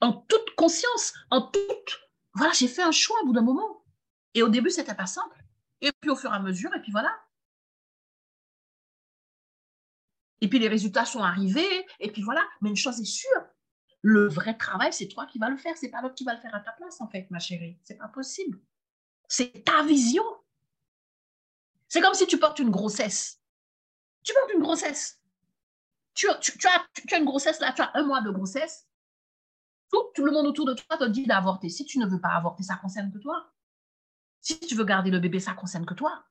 [0.00, 2.00] En toute conscience, en toute...
[2.34, 3.82] Voilà, j'ai fait un choix au bout d'un moment.
[4.34, 5.42] Et au début, c'était pas simple.
[5.80, 7.18] Et puis au fur et à mesure, et puis voilà.
[10.40, 12.42] Et puis les résultats sont arrivés, et puis voilà.
[12.60, 13.42] Mais une chose est sûre,
[14.02, 16.40] le vrai travail, c'est toi qui vas le faire, c'est pas l'autre qui va le
[16.40, 17.76] faire à ta place, en fait, ma chérie.
[17.82, 18.60] C'est pas possible.
[19.28, 20.22] C'est ta vision.
[21.88, 23.40] C'est comme si tu portes une grossesse.
[24.22, 25.20] Tu portes une grossesse.
[26.14, 28.86] Tu, as, une grossesse là, tu as un mois de grossesse.
[29.90, 31.68] Tout, tout le monde autour de toi te dit d'avorter.
[31.68, 33.52] Si tu ne veux pas avorter, ça concerne que toi.
[34.40, 36.24] Si tu veux garder le bébé, ça concerne que toi.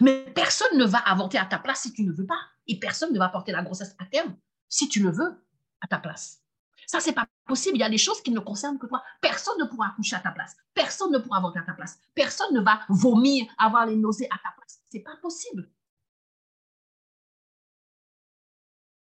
[0.00, 2.40] Mais personne ne va avorter à ta place si tu ne veux pas.
[2.68, 4.36] Et personne ne va porter la grossesse à terme
[4.68, 5.46] si tu le veux
[5.80, 6.42] à ta place.
[6.86, 7.76] Ça, c'est pas possible.
[7.76, 9.02] Il y a des choses qui ne concernent que toi.
[9.20, 10.56] Personne ne pourra accoucher à ta place.
[10.72, 11.98] Personne ne pourra avorter à ta place.
[12.14, 14.80] Personne ne va vomir, avoir les nausées à ta place.
[14.90, 15.70] C'est pas possible.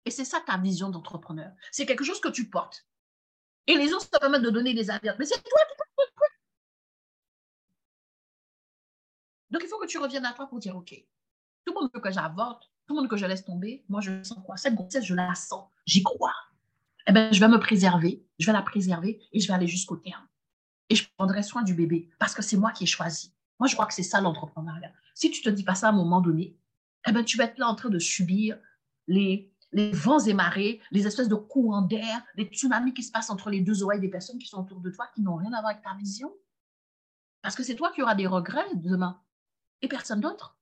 [0.04, 1.52] Et c'est ça ta vision d'entrepreneur.
[1.70, 2.86] C'est quelque chose que tu portes.
[3.66, 5.10] Et les autres te permettent de donner des avis.
[5.18, 5.74] Mais c'est toi qui
[9.50, 10.94] Donc, il faut que tu reviennes à toi pour dire, OK,
[11.64, 13.84] tout le monde veut que j'avorte, tout le monde que je laisse tomber.
[13.88, 15.68] Moi, je sens quoi Cette grossesse, je la sens.
[15.84, 16.34] J'y crois.
[17.06, 18.26] Eh bien, je vais me préserver.
[18.38, 20.26] Je vais la préserver et je vais aller jusqu'au terme.
[20.88, 23.34] Et je prendrai soin du bébé parce que c'est moi qui ai choisi.
[23.58, 24.90] Moi, je crois que c'est ça l'entrepreneuriat.
[25.14, 26.56] Si tu te dis pas ça à un moment donné,
[27.06, 28.58] eh ben, tu vas être là en train de subir
[29.06, 33.50] les vents et marées, les espèces de courants d'air, les tsunamis qui se passent entre
[33.50, 35.72] les deux oreilles des personnes qui sont autour de toi, qui n'ont rien à voir
[35.72, 36.32] avec ta vision.
[37.42, 39.20] Parce que c'est toi qui auras des regrets demain
[39.82, 40.57] et personne d'autre.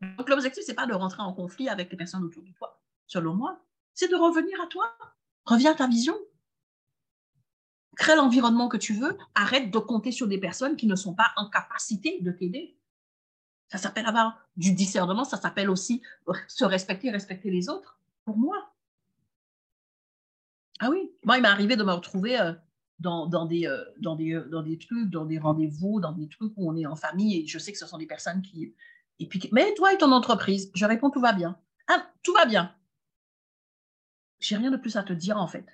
[0.00, 2.82] Donc l'objectif, ce n'est pas de rentrer en conflit avec les personnes autour de toi,
[3.06, 3.64] selon moi.
[3.94, 4.96] C'est de revenir à toi.
[5.44, 6.16] Reviens à ta vision.
[7.96, 9.16] Crée l'environnement que tu veux.
[9.34, 12.78] Arrête de compter sur des personnes qui ne sont pas en capacité de t'aider.
[13.68, 16.02] Ça s'appelle avoir du discernement, ça s'appelle aussi
[16.46, 17.98] se respecter, respecter les autres.
[18.24, 18.72] Pour moi.
[20.80, 22.52] Ah oui, moi, il m'est arrivé de me retrouver euh,
[22.98, 26.52] dans, des, euh, dans, des, euh, dans des trucs, dans des rendez-vous, dans des trucs
[26.56, 28.74] où on est en famille et je sais que ce sont des personnes qui.
[29.18, 31.58] Et puis, mais toi et ton entreprise, je réponds tout va bien.
[31.88, 32.74] Ah, tout va bien.
[34.40, 35.66] J'ai rien de plus à te dire en fait.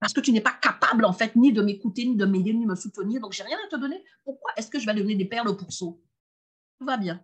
[0.00, 2.64] Parce que tu n'es pas capable en fait ni de m'écouter, ni de m'aider, ni
[2.64, 3.20] de me soutenir.
[3.20, 4.02] Donc, j'ai rien à te donner.
[4.24, 6.02] Pourquoi est-ce que je vais donner des perles au pourceau?
[6.78, 7.22] Tout va bien.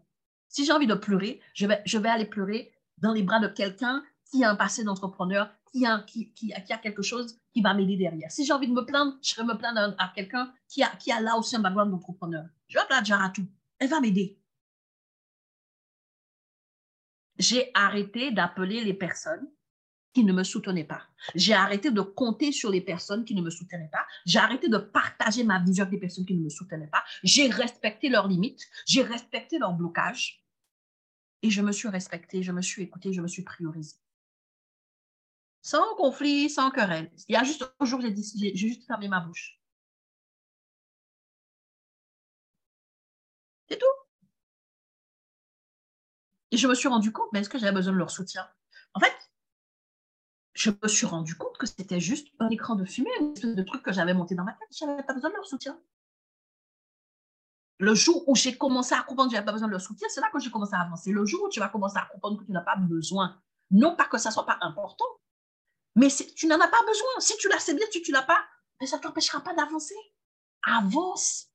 [0.48, 3.48] Si j'ai envie de pleurer, je vais, je vais aller pleurer dans les bras de
[3.48, 7.62] quelqu'un qui a un passé d'entrepreneur, qui a, qui, qui, qui a quelque chose qui
[7.62, 8.30] va m'aider derrière.
[8.30, 11.10] Si j'ai envie de me plaindre, je vais me plaindre à, quelqu'un qui a, qui
[11.10, 12.44] a là aussi un background d'entrepreneur.
[12.68, 13.46] Je vais appeler Jaratou.
[13.78, 14.38] Elle va m'aider.
[17.38, 19.48] J'ai arrêté d'appeler les personnes
[20.14, 21.02] qui ne me soutenaient pas.
[21.34, 24.06] J'ai arrêté de compter sur les personnes qui ne me soutenaient pas.
[24.24, 27.04] J'ai arrêté de partager ma vision avec les personnes qui ne me soutenaient pas.
[27.22, 28.66] J'ai respecté leurs limites.
[28.86, 30.42] J'ai respecté leurs blocages.
[31.42, 33.96] Et je me suis respectée, je me suis écoutée, je me suis priorisée
[35.66, 37.10] sans conflit, sans querelle.
[37.28, 39.60] Il y a juste un jour, j'ai juste fermé ma bouche.
[43.68, 44.05] C'est tout.
[46.50, 48.48] Et je me suis rendu compte, mais est-ce que j'avais besoin de leur soutien?
[48.94, 49.14] En fait,
[50.54, 53.62] je me suis rendu compte que c'était juste un écran de fumée, une espèce de
[53.62, 54.68] truc que j'avais monté dans ma tête.
[54.78, 55.78] Je n'avais pas besoin de leur soutien.
[57.78, 60.08] Le jour où j'ai commencé à comprendre que je n'avais pas besoin de leur soutien,
[60.08, 61.12] c'est là que j'ai commencé à avancer.
[61.12, 63.38] Le jour où tu vas commencer à comprendre que tu n'as pas besoin,
[63.70, 65.04] non pas que ça ne soit pas important,
[65.94, 67.20] mais tu n'en as pas besoin.
[67.20, 67.86] Si tu l'as, c'est bien.
[67.90, 68.42] Si tu ne l'as pas,
[68.80, 69.94] mais ça ne t'empêchera pas d'avancer.
[70.62, 71.50] Avance.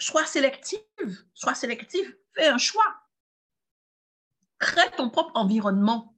[0.00, 0.78] Sois sélective,
[1.34, 3.02] sois sélective, fais un choix.
[4.58, 6.16] Crée ton propre environnement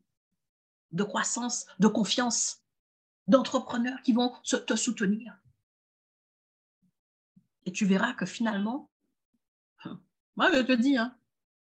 [0.93, 2.65] de croissance, de confiance,
[3.27, 5.39] d'entrepreneurs qui vont te soutenir.
[7.65, 8.91] Et tu verras que finalement,
[10.37, 11.17] moi je te dis, hein,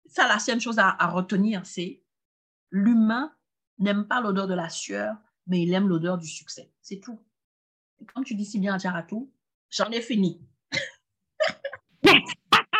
[0.05, 2.03] ça la seule chose à, à retenir, c'est
[2.69, 3.35] l'humain
[3.79, 6.71] n'aime pas l'odeur de la sueur, mais il aime l'odeur du succès.
[6.81, 7.19] C'est tout.
[7.99, 9.31] Et comme tu dis si bien à Jaratou,
[9.69, 10.45] j'en ai fini.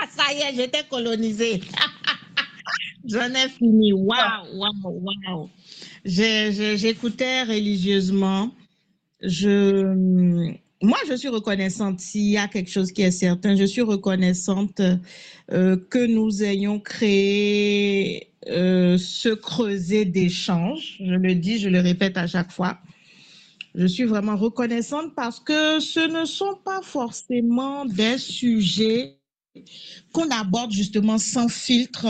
[0.16, 1.62] ça y est, j'étais colonisée.
[3.08, 3.94] J'en ai fini.
[3.94, 5.50] Waouh, waouh, waouh.
[6.06, 8.52] J'écoutais religieusement.
[9.22, 9.84] Je,
[10.82, 12.00] moi, je suis reconnaissante.
[12.00, 14.82] S'il y a quelque chose qui est certain, je suis reconnaissante
[15.52, 20.98] euh, que nous ayons créé euh, ce creuset d'échange.
[21.00, 22.80] Je le dis, je le répète à chaque fois.
[23.76, 29.18] Je suis vraiment reconnaissante parce que ce ne sont pas forcément des sujets
[30.12, 32.08] qu'on aborde justement sans filtre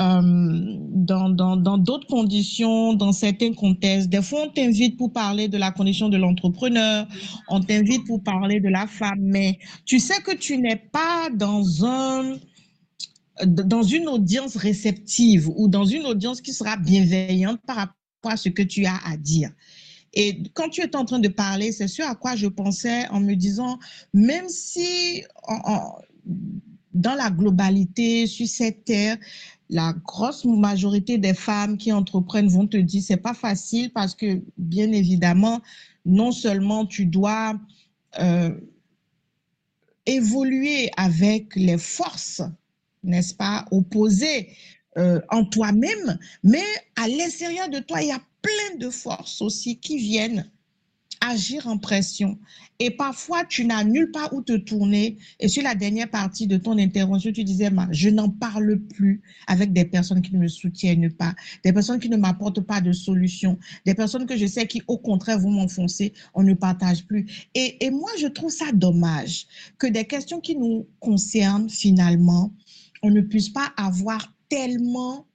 [0.00, 4.08] euh, dans d'autres conditions, dans certains contextes.
[4.08, 7.06] Des fois, on t'invite pour parler de la condition de l'entrepreneur,
[7.48, 11.84] on t'invite pour parler de la femme, mais tu sais que tu n'es pas dans
[11.84, 12.38] un
[13.46, 18.48] dans une audience réceptive ou dans une audience qui sera bienveillante par rapport à ce
[18.48, 19.50] que tu as à dire.
[20.14, 23.20] Et quand tu es en train de parler, c'est ce à quoi je pensais en
[23.20, 23.78] me disant,
[24.12, 25.22] même si
[26.94, 29.16] dans la globalité, sur cette terre,
[29.70, 34.42] la grosse majorité des femmes qui entreprennent vont te dire c'est pas facile parce que
[34.58, 35.60] bien évidemment,
[36.04, 37.58] non seulement tu dois
[38.18, 38.50] euh,
[40.04, 42.42] évoluer avec les forces,
[43.02, 44.50] n'est-ce pas, opposées
[44.98, 46.64] euh, en toi-même, mais
[46.96, 50.50] à l'intérieur de toi, il y a plein de forces aussi qui viennent
[51.22, 52.38] agir en pression.
[52.78, 55.16] Et parfois, tu n'as nulle part où te tourner.
[55.38, 59.72] Et sur la dernière partie de ton intervention, tu disais, je n'en parle plus avec
[59.72, 63.58] des personnes qui ne me soutiennent pas, des personnes qui ne m'apportent pas de solution,
[63.86, 66.12] des personnes que je sais qui, au contraire, vont m'enfoncer.
[66.34, 67.48] On ne partage plus.
[67.54, 69.46] Et, et moi, je trouve ça dommage
[69.78, 72.52] que des questions qui nous concernent finalement,
[73.02, 75.26] on ne puisse pas avoir tellement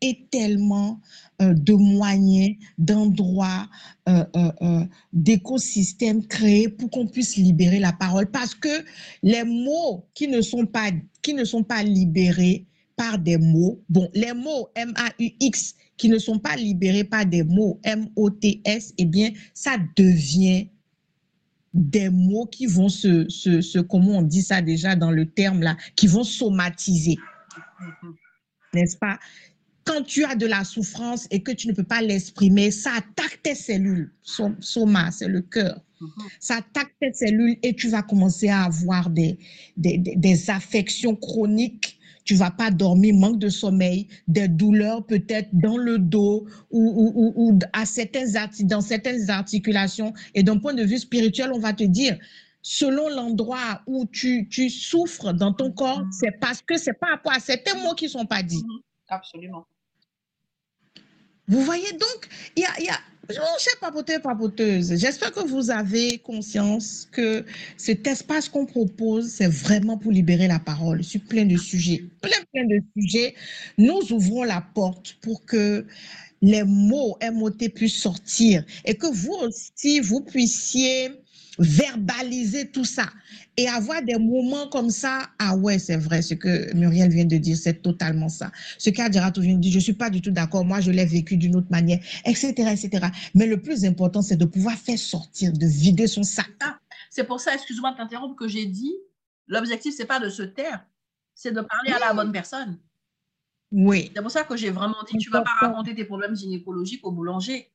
[0.00, 1.00] et tellement
[1.42, 3.68] euh, de moyens, d'endroits,
[4.08, 8.30] euh, euh, d'écosystèmes créés pour qu'on puisse libérer la parole.
[8.30, 8.84] Parce que
[9.22, 10.90] les mots qui ne sont pas,
[11.22, 16.38] qui ne sont pas libérés par des mots, bon, les mots M-A-U-X qui ne sont
[16.38, 20.68] pas libérés par des mots M-O-T-S, eh bien, ça devient
[21.74, 25.76] des mots qui vont se, se, comment on dit ça déjà dans le terme là,
[25.94, 27.16] qui vont somatiser.
[27.80, 28.14] Mm-hmm.
[28.74, 29.18] N'est-ce pas?
[29.88, 33.40] Quand tu as de la souffrance et que tu ne peux pas l'exprimer, ça attaque
[33.42, 34.12] tes cellules.
[34.22, 35.80] Soma, c'est le cœur.
[36.00, 36.28] Mm-hmm.
[36.40, 39.38] Ça attaque tes cellules et tu vas commencer à avoir des,
[39.78, 41.98] des, des affections chroniques.
[42.24, 47.32] Tu vas pas dormir, manque de sommeil, des douleurs peut-être dans le dos ou, ou,
[47.34, 48.26] ou, à certains
[48.64, 50.12] dans certaines articulations.
[50.34, 52.18] Et d'un point de vue spirituel, on va te dire,
[52.60, 56.12] selon l'endroit où tu, tu, souffres dans ton corps, mm-hmm.
[56.20, 58.62] c'est parce que c'est pas rapport à certains mots qui sont pas dits.
[58.62, 58.82] Mm-hmm.
[59.08, 59.66] Absolument.
[61.48, 62.98] Vous voyez donc, il y a, y a
[63.30, 67.44] mon cher papoteur, papoteuse, j'espère que vous avez conscience que
[67.76, 72.04] cet espace qu'on propose, c'est vraiment pour libérer la parole sur plein de sujets.
[72.22, 73.34] Plein, plein de sujets.
[73.76, 75.84] Nous ouvrons la porte pour que
[76.40, 81.10] les mots MOT puissent sortir et que vous aussi, vous puissiez
[81.58, 83.06] verbaliser tout ça
[83.56, 85.28] et avoir des moments comme ça.
[85.38, 88.50] Ah ouais, c'est vrai, ce que Muriel vient de dire, c'est totalement ça.
[88.78, 91.36] Ce qu'Adjaratou vient de dire, je suis pas du tout d'accord, moi je l'ai vécu
[91.36, 93.08] d'une autre manière, etc., etc.
[93.34, 96.50] Mais le plus important, c'est de pouvoir faire sortir, de vider son sac.
[96.60, 96.78] Ah,
[97.10, 98.94] c'est pour ça, excuse-moi de t'interrompre, que j'ai dit,
[99.46, 100.84] l'objectif, c'est pas de se taire,
[101.34, 102.78] c'est de parler à la bonne personne.
[103.70, 104.10] Oui.
[104.14, 107.12] C'est pour ça que j'ai vraiment dit, tu vas pas raconter tes problèmes gynécologiques au
[107.12, 107.70] boulanger.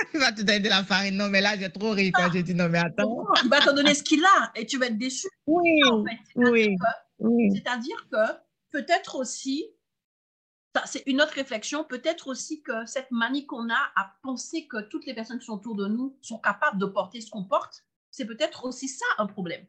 [0.14, 1.16] il va te donner de la farine.
[1.16, 3.24] Non, mais là, j'ai trop ri quand j'ai dit non, mais attends.
[3.42, 5.28] Il va te donner ce qu'il a et tu vas être déçu.
[5.46, 5.80] Oui,
[6.36, 6.76] oui.
[7.54, 8.32] C'est-à-dire que,
[8.70, 9.66] peut-être aussi,
[10.86, 15.06] c'est une autre réflexion, peut-être aussi que cette manie qu'on a à penser que toutes
[15.06, 18.26] les personnes qui sont autour de nous sont capables de porter ce qu'on porte, c'est
[18.26, 19.66] peut-être aussi ça un problème.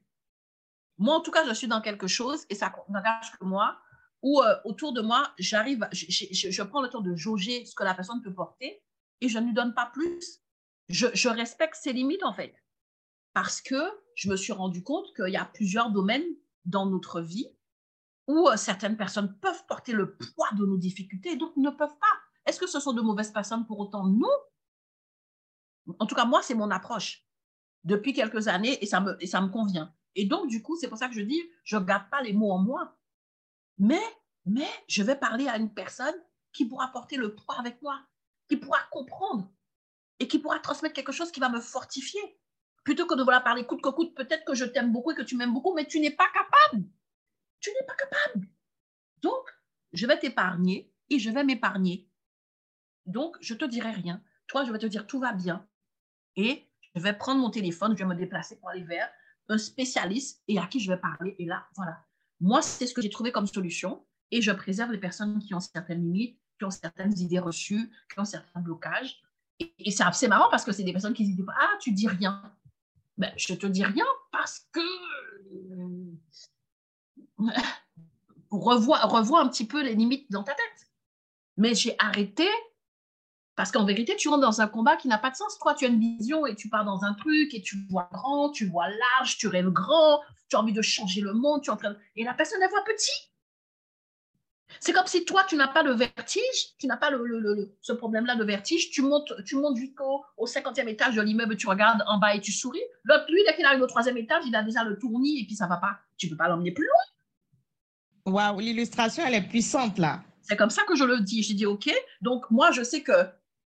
[0.97, 3.79] Moi, en tout cas, je suis dans quelque chose, et ça n'engage que moi,
[4.21, 7.83] où euh, autour de moi, j'arrive, je, je, prends le temps de jauger ce que
[7.83, 8.83] la personne peut porter,
[9.21, 10.41] et je ne lui donne pas plus.
[10.89, 12.53] Je, respecte ses limites en fait.
[13.33, 13.81] Parce que
[14.15, 16.25] je me suis rendu compte qu'il y a plusieurs domaines
[16.65, 17.47] dans notre vie
[18.27, 21.97] où euh, certaines personnes peuvent porter le poids de nos difficultés et d'autres ne peuvent
[21.97, 22.19] pas.
[22.45, 24.05] Est-ce que ce sont de mauvaises personnes pour autant?
[24.05, 24.27] Non.
[25.99, 27.25] En tout cas, moi, c'est mon approche
[27.83, 29.93] depuis quelques années et ça me, ça me convient.
[30.15, 32.33] Et donc, du coup, c'est pour ça que je dis, je ne garde pas les
[32.33, 32.97] mots en moi.
[33.77, 34.01] Mais,
[34.45, 36.15] mais je vais parler à une personne
[36.51, 37.99] qui pourra porter le poids avec moi,
[38.51, 39.49] qui pourra comprendre
[40.19, 42.19] et qui pourra transmettre quelque chose qui va me fortifier.
[42.83, 45.21] Plutôt que de vouloir parler coûte que coûte, peut-être que je t'aime beaucoup et que
[45.21, 46.83] tu m'aimes beaucoup, mais tu n'es pas capable.
[47.61, 48.47] Tu n'es pas capable.
[49.21, 49.47] Donc,
[49.93, 52.09] je vais t'épargner et je vais m'épargner.
[53.05, 54.21] Donc, je te dirai rien.
[54.47, 55.65] Toi, je vais te dire tout va bien.
[56.35, 59.09] Et je vais prendre mon téléphone, je vais me déplacer pour aller vers
[59.47, 61.37] un spécialiste et à qui je vais parler.
[61.39, 62.03] Et là, voilà.
[62.41, 64.05] Moi, c'est ce que j'ai trouvé comme solution.
[64.29, 68.19] Et je préserve les personnes qui ont certaines limites, qui ont certaines idées reçues, qui
[68.19, 69.19] ont certains blocages.
[69.59, 72.53] Et, c'est assez marrant parce que c'est des personnes qui disent Ah, tu dis rien.
[73.17, 74.79] Ben, je te dis rien parce que.
[78.51, 80.87] revois, revois un petit peu les limites dans ta tête.
[81.57, 82.47] Mais j'ai arrêté
[83.55, 85.57] parce qu'en vérité, tu rentres dans un combat qui n'a pas de sens.
[85.57, 88.51] Toi, tu as une vision et tu pars dans un truc et tu vois grand,
[88.51, 91.73] tu vois large, tu rêves grand, tu as envie de changer le monde, tu es
[91.73, 93.30] en train et la personne, elle voit petit.
[94.79, 98.35] C'est comme si toi, tu n'as pas de vertige, tu n'as pas le, ce problème-là
[98.35, 102.17] de vertige, tu montes, tu montes jusqu'au au 50e étage de l'immeuble, tu regardes en
[102.17, 102.81] bas et tu souris.
[103.03, 105.55] L'autre, lui, dès qu'il arrive au troisième étage, il a déjà le tournis et puis
[105.55, 105.99] ça va pas.
[106.17, 108.33] Tu peux pas l'emmener plus loin.
[108.33, 110.21] Waouh, l'illustration, elle est puissante là.
[110.41, 111.43] C'est comme ça que je le dis.
[111.43, 111.89] J'ai dit, OK,
[112.21, 113.11] donc moi, je sais que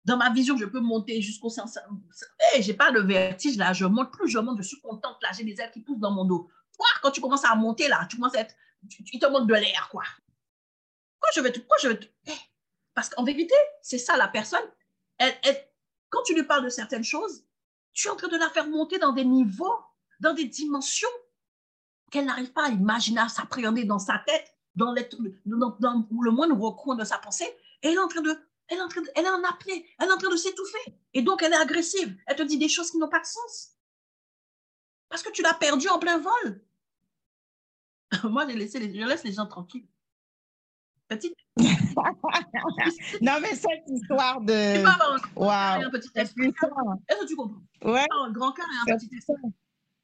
[0.06, 1.80] dans ma vision, je peux monter jusqu'au 500.
[2.56, 5.30] Je j'ai pas de vertige là, je monte, plus je monte, je suis contente là,
[5.36, 6.48] j'ai des ailes qui poussent dans mon dos.
[6.78, 8.54] Quoi, quand tu commences à monter là, tu commences à être,
[8.88, 10.04] tu, te montes de l'air quoi.
[11.34, 12.32] Je vais te, pourquoi je vais eh,
[12.94, 14.64] Parce qu'en vérité, c'est ça la personne.
[16.10, 17.44] Quand tu lui parles de certaines choses,
[17.92, 19.78] tu es en train de la faire monter dans des niveaux,
[20.20, 21.08] dans des dimensions
[22.10, 24.94] qu'elle n'arrive pas à imaginer, à s'appréhender dans sa tête, dans,
[25.44, 27.48] dans, dans, le moindre recoin de sa pensée.
[27.82, 29.88] Et elle est en train de elle est en train de, elle est en apnée,
[29.98, 30.98] elle est en train de s'étouffer.
[31.14, 32.16] Et donc, elle est agressive.
[32.26, 33.76] Elle te dit des choses qui n'ont pas de sens.
[35.08, 36.64] Parce que tu l'as perdue en plein vol.
[38.24, 39.86] Moi, je laisse les gens tranquilles.
[41.08, 41.34] Petite.
[43.22, 44.82] non, mais cette histoire de.
[45.36, 45.50] Wow.
[45.50, 47.60] un petit Est-ce que tu comprends?
[47.84, 48.06] Ouais.
[48.10, 49.34] Un grand cœur et un petit esprit.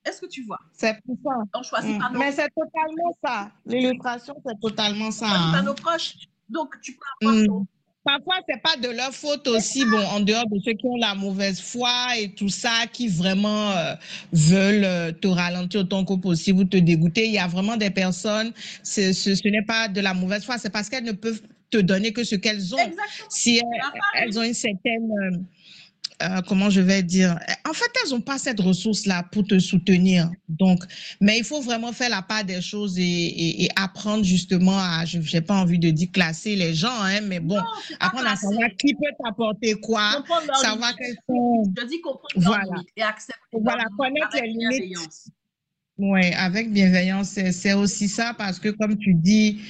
[0.04, 0.58] Est-ce que tu vois?
[0.72, 1.42] C'est puissant.
[1.54, 2.18] On choisit mm.
[2.18, 3.50] Mais c'est totalement ça.
[3.66, 5.26] L'illustration, c'est totalement ça.
[5.26, 5.62] On choisit hein.
[5.62, 6.14] nos proches.
[6.48, 7.66] Donc, tu peux avoir mm.
[8.04, 11.14] Parfois, c'est pas de leur faute aussi, bon, en dehors de ceux qui ont la
[11.14, 13.94] mauvaise foi et tout ça, qui vraiment euh,
[14.32, 17.26] veulent euh, te ralentir autant que possible ou te dégoûter.
[17.26, 20.70] Il y a vraiment des personnes, ce, ce, n'est pas de la mauvaise foi, c'est
[20.70, 22.78] parce qu'elles ne peuvent te donner que ce qu'elles ont.
[22.78, 23.28] Exactement.
[23.30, 23.60] Si
[24.16, 25.46] elles, ont une certaine...
[26.22, 30.30] Euh, comment je vais dire, en fait, elles n'ont pas cette ressource-là pour te soutenir.
[30.48, 30.84] Donc,
[31.20, 35.40] mais il faut vraiment faire la part des choses et, apprendre justement à, je n'ai
[35.40, 37.60] pas envie de dire classer les gens, hein, mais bon,
[37.98, 40.22] apprendre à savoir qui peut t'apporter quoi,
[40.60, 41.64] savoir quels sont.
[41.76, 42.82] Je dis comprendre voilà.
[42.96, 43.40] et accepter.
[43.52, 45.32] Voilà, connaître les limites.
[45.98, 49.60] Oui, avec bienveillance, c'est aussi ça parce que comme tu dis,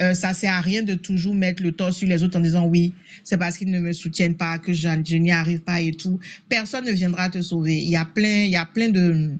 [0.00, 2.66] euh, ça sert à rien de toujours mettre le tort sur les autres en disant
[2.66, 2.92] oui,
[3.24, 6.18] c'est parce qu'ils ne me soutiennent pas que je, n'y arrive pas et tout.
[6.48, 7.76] Personne ne viendra te sauver.
[7.76, 9.30] Il y a plein, il y a plein de,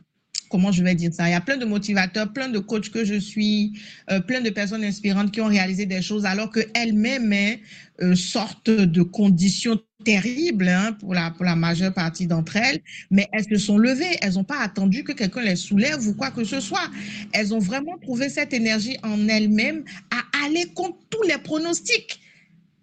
[0.53, 3.07] comment je vais dire ça, il y a plein de motivateurs, plein de coachs que
[3.07, 3.73] je suis,
[4.11, 7.57] euh, plein de personnes inspirantes qui ont réalisé des choses alors qu'elles-mêmes hein,
[8.03, 12.81] euh, sortent de conditions terribles hein, pour, la, pour la majeure partie d'entre elles,
[13.11, 16.31] mais elles se sont levées, elles n'ont pas attendu que quelqu'un les soulève ou quoi
[16.31, 16.91] que ce soit.
[17.33, 22.22] Elles ont vraiment trouvé cette énergie en elles-mêmes à aller contre tous les pronostics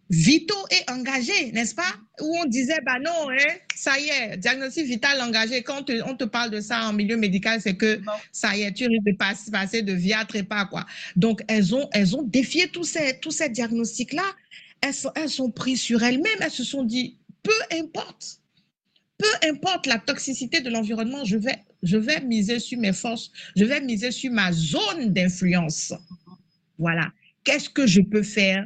[0.10, 1.94] vitaux et engagés, n'est-ce pas?
[2.22, 5.62] Où on disait, bah non, hein, ça y est, diagnostic vital engagé.
[5.62, 8.02] Quand on te parle de ça en milieu médical, c'est que
[8.32, 10.86] ça y est, tu risques de passer, passer de vie à trépas, quoi.
[11.16, 14.26] Donc, elles ont, elles ont défié tous ces, tous ces diagnostics-là.
[14.82, 16.40] Elles sont, elles sont prises sur elles-mêmes.
[16.42, 18.40] Elles se sont dit, peu importe,
[19.18, 23.66] peu importe la toxicité de l'environnement, je vais, je vais miser sur mes forces, je
[23.66, 25.94] vais miser sur ma zone d'influence.
[26.80, 27.12] Voilà.
[27.44, 28.66] Qu'est-ce que je peux faire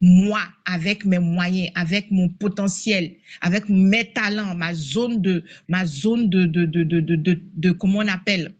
[0.00, 6.28] moi, avec mes moyens, avec mon potentiel, avec mes talents, ma zone de, ma zone
[6.28, 8.54] de, de, de, de, de, de comment on appelle,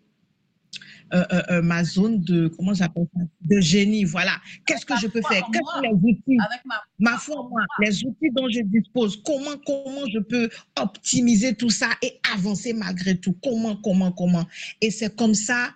[1.14, 4.32] euh, euh, euh, ma zone de, comment j'appelle ça, de génie, voilà.
[4.66, 5.42] Qu'est-ce que je peux faire?
[5.52, 6.36] Quels sont les outils?
[6.44, 11.54] avec ma, ma foi moi, les outils dont je dispose, comment, comment je peux optimiser
[11.54, 13.34] tout ça et avancer malgré tout?
[13.42, 14.46] Comment, comment, comment?
[14.82, 15.70] Et c'est comme ça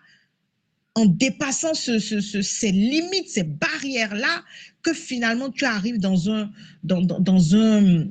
[0.95, 4.45] en dépassant ce, ce, ces limites, ces barrières-là,
[4.83, 6.51] que finalement tu arrives dans un,
[6.83, 8.09] dans, un,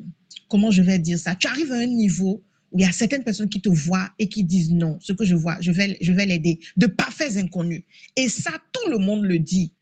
[0.49, 3.23] comment je vais dire ça, tu arrives à un niveau où il y a certaines
[3.23, 6.11] personnes qui te voient et qui disent non, ce que je vois, je vais, je
[6.11, 7.83] vais l'aider, de parfaits inconnus.
[8.15, 9.73] Et ça, tout le monde le dit.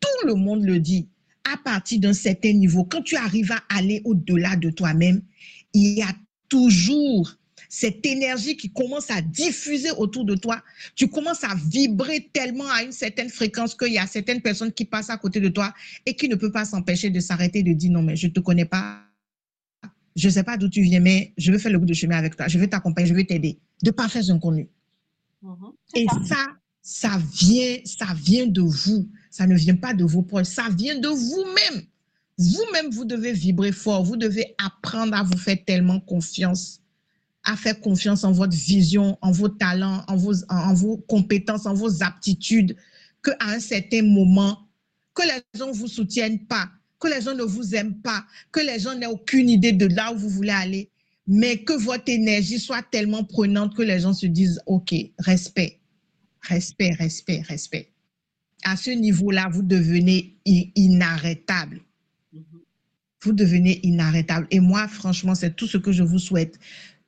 [0.00, 1.08] Tout le monde le dit.
[1.44, 5.22] À partir d'un certain niveau, quand tu arrives à aller au-delà de toi-même,
[5.72, 6.12] il y a
[6.48, 7.38] toujours
[7.78, 10.62] cette énergie qui commence à diffuser autour de toi.
[10.94, 14.86] Tu commences à vibrer tellement à une certaine fréquence qu'il y a certaines personnes qui
[14.86, 15.74] passent à côté de toi
[16.06, 18.40] et qui ne peuvent pas s'empêcher de s'arrêter de dire non, mais je ne te
[18.40, 19.02] connais pas.
[20.14, 22.16] Je ne sais pas d'où tu viens, mais je veux faire le bout de chemin
[22.16, 22.48] avec toi.
[22.48, 23.58] Je veux t'accompagner, je veux t'aider.
[23.82, 24.68] De parfaits inconnus.
[25.42, 25.52] Mm
[25.96, 26.46] Et ça,
[26.80, 29.06] ça vient, ça vient de vous.
[29.30, 30.46] Ça ne vient pas de vos proches.
[30.46, 31.82] Ça vient de vous-même.
[32.38, 34.02] Vous-même, vous devez vibrer fort.
[34.02, 36.80] Vous devez apprendre à vous faire tellement confiance,
[37.46, 41.74] à faire confiance en votre vision, en vos talents, en vos, en vos compétences, en
[41.74, 42.76] vos aptitudes,
[43.22, 44.68] qu'à un certain moment,
[45.14, 46.68] que les gens ne vous soutiennent pas,
[46.98, 50.12] que les gens ne vous aiment pas, que les gens n'aient aucune idée de là
[50.12, 50.90] où vous voulez aller,
[51.26, 55.78] mais que votre énergie soit tellement prenante que les gens se disent, OK, respect,
[56.42, 57.92] respect, respect, respect.
[58.64, 61.80] À ce niveau-là, vous devenez inarrêtable
[63.26, 64.46] vous devenez inarrêtable.
[64.50, 66.58] Et moi, franchement, c'est tout ce que je vous souhaite.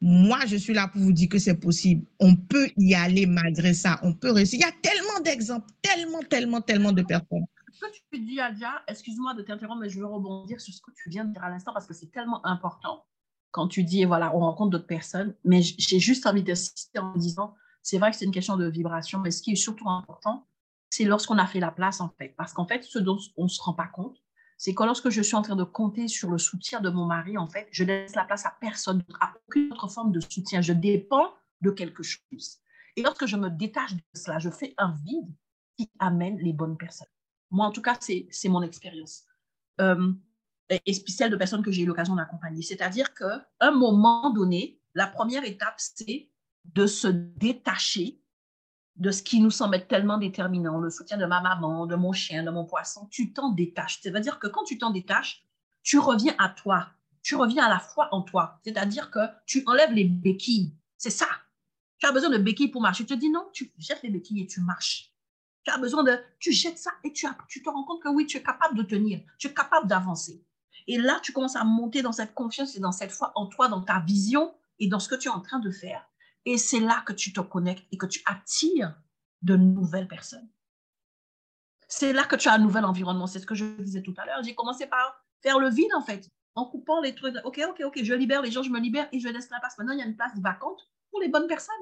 [0.01, 2.07] Moi, je suis là pour vous dire que c'est possible.
[2.21, 3.99] On peut y aller malgré ça.
[4.03, 4.61] On peut réussir.
[4.61, 7.47] Il y a tellement d'exemples, tellement, tellement, tellement de personnes.
[7.73, 10.91] Ce que tu dis, Adia, excuse-moi de t'interrompre, mais je veux rebondir sur ce que
[10.97, 13.05] tu viens de dire à l'instant parce que c'est tellement important.
[13.51, 17.55] Quand tu dis, voilà, on rencontre d'autres personnes, mais j'ai juste envie d'insister en disant,
[17.83, 20.47] c'est vrai que c'est une question de vibration, mais ce qui est surtout important,
[20.91, 22.35] c'est lorsqu'on a fait la place, en fait.
[22.37, 24.17] Parce qu'en fait, ce dont on ne se rend pas compte,
[24.59, 27.39] c'est que lorsque je suis en train de compter sur le soutien de mon mari,
[27.39, 30.61] en fait, je laisse la place à personne, à aucune autre forme de soutien.
[30.61, 32.59] Je dépends de quelque chose.
[32.97, 35.33] Et lorsque je me détache de cela, je fais un vide
[35.77, 37.09] qui amène les bonnes personnes.
[37.53, 39.23] Moi, en tout cas, c'est mon expérience.
[39.81, 40.13] Euh,
[40.71, 42.63] et celle de personnes que j'ai eu l'occasion d'accompagner.
[42.63, 46.31] C'est-à-dire qu'à un moment donné, la première étape, c'est
[46.65, 48.21] de se détacher
[48.99, 52.13] de ce qui nous semble être tellement déterminant, le soutien de ma maman, de mon
[52.13, 54.01] chien, de mon poisson, tu t'en détaches.
[54.03, 55.45] C'est-à-dire que quand tu t'en détaches,
[55.83, 56.89] tu reviens à toi,
[57.23, 58.59] tu reviens à la foi en toi.
[58.65, 60.75] C'est-à-dire que tu enlèves les béquilles.
[60.97, 61.29] C'est ça.
[61.99, 63.05] Tu as besoin de béquilles pour marcher.
[63.05, 65.13] Tu te dis non, tu jettes les béquilles et tu marches.
[65.63, 68.27] Tu as besoin de, tu jettes ça et tu, tu te rends compte que oui,
[68.27, 70.43] tu es capable de tenir, tu es capable d'avancer.
[70.87, 73.69] Et là, tu commences à monter dans cette confiance et dans cette foi en toi,
[73.69, 76.08] dans ta vision et dans ce que tu es en train de faire.
[76.51, 78.99] Et c'est là que tu te connectes et que tu attires
[79.43, 80.49] de nouvelles personnes.
[81.89, 83.27] C'est là que tu as un nouvel environnement.
[83.27, 84.43] C'est ce que je disais tout à l'heure.
[84.43, 87.37] J'ai commencé par faire le vide, en fait, en coupant les trucs.
[87.45, 89.77] OK, OK, OK, je libère les gens, je me libère et je laisse la place.
[89.77, 91.75] Maintenant, il y a une place vacante pour les bonnes personnes.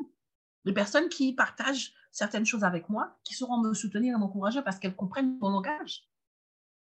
[0.65, 4.81] Les personnes qui partagent certaines choses avec moi, qui sauront me soutenir et m'encourager parce
[4.81, 6.09] qu'elles comprennent mon langage.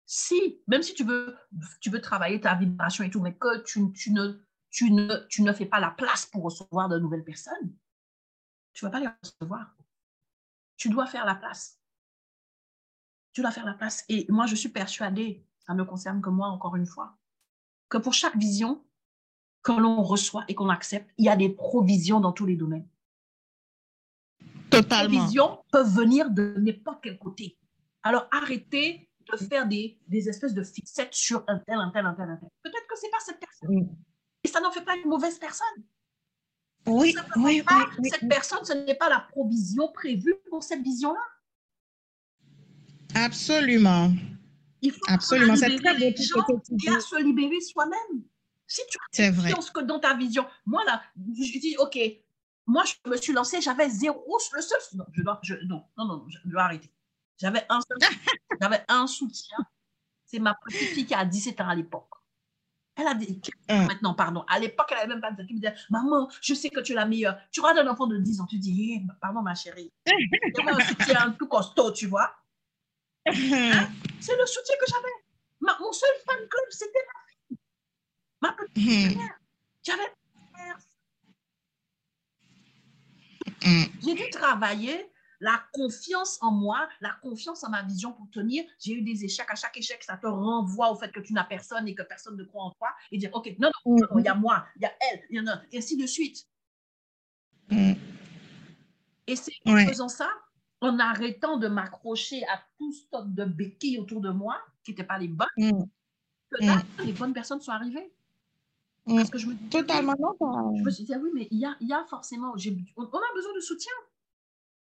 [0.07, 1.37] Si, même si tu veux,
[1.79, 5.41] tu veux travailler ta vibration et tout, mais que tu, tu ne tu ne, tu
[5.41, 7.75] ne fais pas la place pour recevoir de nouvelles personnes,
[8.73, 9.75] tu ne vas pas les recevoir.
[10.75, 11.79] Tu dois faire la place.
[13.33, 14.05] Tu dois faire la place.
[14.09, 17.17] Et moi, je suis persuadée, ça ne me concerne que moi, encore une fois,
[17.89, 18.83] que pour chaque vision
[19.63, 22.87] que l'on reçoit et qu'on accepte, il y a des provisions dans tous les domaines.
[24.69, 25.11] Totalement.
[25.11, 27.57] Les provisions peuvent venir de n'importe quel côté.
[28.03, 32.13] Alors arrêtez de faire des, des espèces de fixettes sur un tel, un tel, un
[32.13, 32.49] tel, un tel.
[32.63, 33.97] Peut-être que ce n'est pas cette personne.
[34.47, 35.83] Et ça n'en fait pas une mauvaise personne.
[36.85, 37.61] Oui, oui,
[37.99, 41.19] oui, Cette personne, ce n'est pas la provision prévue pour cette vision-là.
[43.13, 44.09] Absolument.
[44.81, 45.57] Il faut Absolument.
[45.57, 48.23] C'est très beau et à se libérer soi-même.
[48.65, 48.81] Si
[49.11, 51.99] tu as confiance que dans ta vision, moi là, je dis, OK,
[52.65, 54.23] moi je me suis lancée, j'avais zéro,
[54.53, 56.89] le seul, non, je dois, je, non, non, non, je dois arrêter.
[57.37, 57.79] J'avais un,
[58.61, 59.57] j'avais un soutien,
[60.25, 62.16] c'est ma petite fille qui a 17 ans à l'époque.
[62.97, 63.39] Elle a dit,
[63.69, 63.85] hum.
[63.85, 64.43] maintenant, pardon.
[64.49, 66.93] À l'époque, elle n'avait même pas de qui me disait, maman, je sais que tu
[66.93, 67.37] es la meilleure.
[67.51, 69.91] Tu regardes un enfant de 10 ans, tu dis, eh, pardon, ma chérie.
[70.07, 72.31] Il un soutien tout costaud, tu vois.
[73.27, 73.35] Hum.
[73.35, 73.89] Hein?
[74.19, 75.77] C'est le soutien que j'avais.
[75.79, 77.57] Mon seul fan club, c'était ma fille.
[78.41, 79.17] Ma petite hum.
[79.17, 79.39] mère.
[79.83, 80.11] J'avais
[84.01, 88.63] J'ai dû travailler la confiance en moi, la confiance en ma vision pour tenir.
[88.79, 89.47] J'ai eu des échecs.
[89.49, 92.37] À chaque échec, ça te renvoie au fait que tu n'as personne et que personne
[92.37, 92.89] ne croit en toi.
[93.11, 95.39] Et dire, OK, non, non, il y a moi, il y a elle, il y
[95.39, 96.47] en a, et ainsi de suite.
[97.69, 97.93] Mm.
[99.27, 100.29] Et c'est en faisant ça,
[100.81, 105.17] en arrêtant de m'accrocher à tout stock de béquilles autour de moi, qui n'étaient pas
[105.17, 105.83] les bonnes, mm.
[106.51, 107.05] que là, mm.
[107.05, 108.11] les bonnes personnes sont arrivées.
[109.05, 110.15] Parce que je me dis, Totalement.
[110.77, 113.03] Je me suis dit, ah oui, mais il y a, il y a forcément, on
[113.05, 113.93] a besoin de soutien.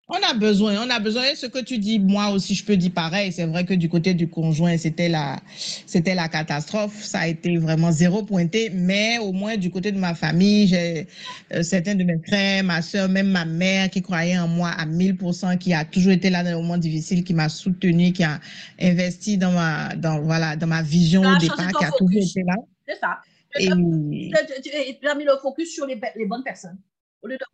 [0.10, 1.36] On a besoin, on a besoin.
[1.36, 3.34] ce que tu dis, moi aussi, je peux dire pareil.
[3.34, 5.38] C'est vrai que du côté du conjoint, c'était la,
[5.86, 7.03] c'était la catastrophe.
[7.03, 8.70] Ça a été vraiment zéro pointé.
[8.70, 11.08] Mais au moins, du côté de ma famille, j'ai
[11.53, 14.86] euh, certains de mes frères, ma soeur, même ma mère qui croyait en moi à
[14.86, 18.39] 1000%, qui a toujours été là dans les moments difficiles, qui m'a soutenu, qui a
[18.80, 22.55] investi dans ma, dans, voilà, dans ma vision au départ, qui a toujours été là.
[22.88, 23.18] C'est ça.
[23.60, 26.78] Tu as mis le focus sur les, les bonnes personnes.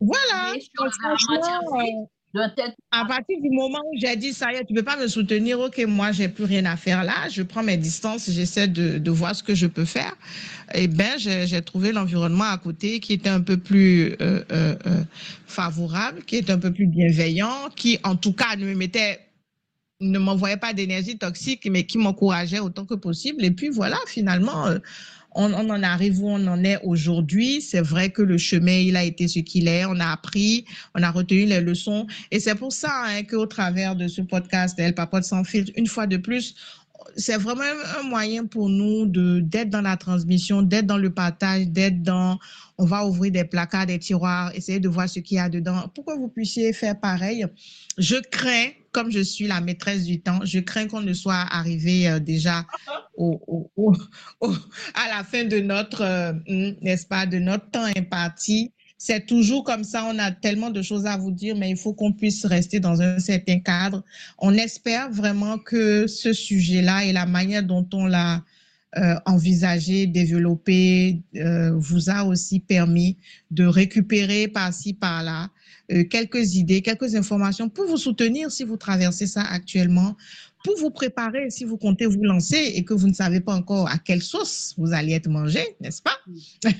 [0.00, 0.54] Voilà.
[2.90, 5.06] À partir du moment où j'ai dit ça y est, tu ne peux pas me
[5.06, 8.98] soutenir, ok, moi, j'ai plus rien à faire là, je prends mes distances, j'essaie de,
[8.98, 10.16] de, voir ce que je peux faire.
[10.74, 15.04] Eh bien, j'ai trouvé l'environnement à côté qui était un peu plus euh, euh, euh,
[15.46, 19.20] favorable, qui est un peu plus bienveillant, qui, en tout cas, ne me mettait
[20.00, 23.44] ne m'envoyait pas d'énergie toxique, mais qui m'encourageait autant que possible.
[23.44, 24.66] Et puis voilà, finalement,
[25.34, 27.60] on, en arrive où on en est aujourd'hui.
[27.60, 29.84] C'est vrai que le chemin, il a été ce qu'il est.
[29.84, 30.64] On a appris,
[30.94, 32.06] on a retenu les leçons.
[32.30, 35.86] Et c'est pour ça hein, qu'au travers de ce podcast, Elle Papote sans filtre, une
[35.86, 36.54] fois de plus,
[37.16, 37.64] c'est vraiment
[38.00, 42.38] un moyen pour nous de d'être dans la transmission, d'être dans le partage, d'être dans
[42.78, 45.90] on va ouvrir des placards, des tiroirs, essayer de voir ce qu'il y a dedans.
[45.94, 47.46] Pourquoi vous puissiez faire pareil
[47.98, 52.08] Je crains, comme je suis la maîtresse du temps, je crains qu'on ne soit arrivé
[52.08, 52.66] euh, déjà
[53.16, 53.40] au,
[54.94, 59.64] à la fin de notre, euh, hmm, n'est-ce pas, de notre temps imparti c'est toujours
[59.64, 60.06] comme ça.
[60.10, 63.02] On a tellement de choses à vous dire, mais il faut qu'on puisse rester dans
[63.02, 64.02] un certain cadre.
[64.38, 68.42] On espère vraiment que ce sujet-là et la manière dont on l'a
[68.96, 73.16] euh, envisagé, développé, euh, vous a aussi permis
[73.50, 75.50] de récupérer par-ci, par-là
[75.92, 80.16] euh, quelques idées, quelques informations pour vous soutenir si vous traversez ça actuellement,
[80.64, 83.88] pour vous préparer si vous comptez vous lancer et que vous ne savez pas encore
[83.88, 86.16] à quelle sauce vous allez être mangé, n'est-ce pas?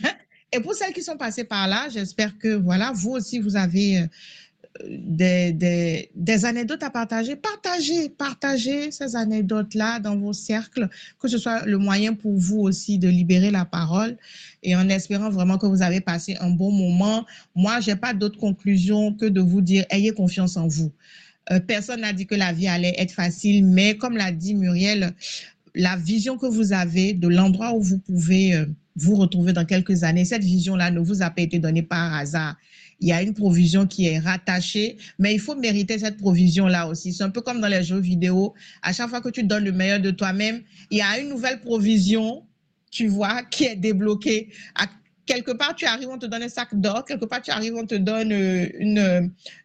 [0.54, 3.98] Et pour celles qui sont passées par là, j'espère que voilà, vous aussi, vous avez
[3.98, 4.06] euh,
[4.88, 7.36] des, des, des, anecdotes à partager.
[7.36, 10.88] Partagez, partagez ces anecdotes-là dans vos cercles,
[11.20, 14.16] que ce soit le moyen pour vous aussi de libérer la parole
[14.62, 17.24] et en espérant vraiment que vous avez passé un bon moment.
[17.54, 20.90] Moi, j'ai pas d'autre conclusion que de vous dire, ayez confiance en vous.
[21.52, 25.12] Euh, personne n'a dit que la vie allait être facile, mais comme l'a dit Muriel,
[25.74, 28.66] la vision que vous avez de l'endroit où vous pouvez euh,
[28.96, 30.24] vous retrouver dans quelques années.
[30.24, 32.56] Cette vision-là ne vous a pas été donnée par hasard.
[33.00, 37.12] Il y a une provision qui est rattachée, mais il faut mériter cette provision-là aussi.
[37.12, 38.54] C'est un peu comme dans les jeux vidéo.
[38.82, 41.60] À chaque fois que tu donnes le meilleur de toi-même, il y a une nouvelle
[41.60, 42.44] provision,
[42.90, 44.50] tu vois, qui est débloquée
[45.26, 47.86] quelque part, tu arrives, on te donne un sac d'or, quelque part, tu arrives, on
[47.86, 48.98] te donne euh, une,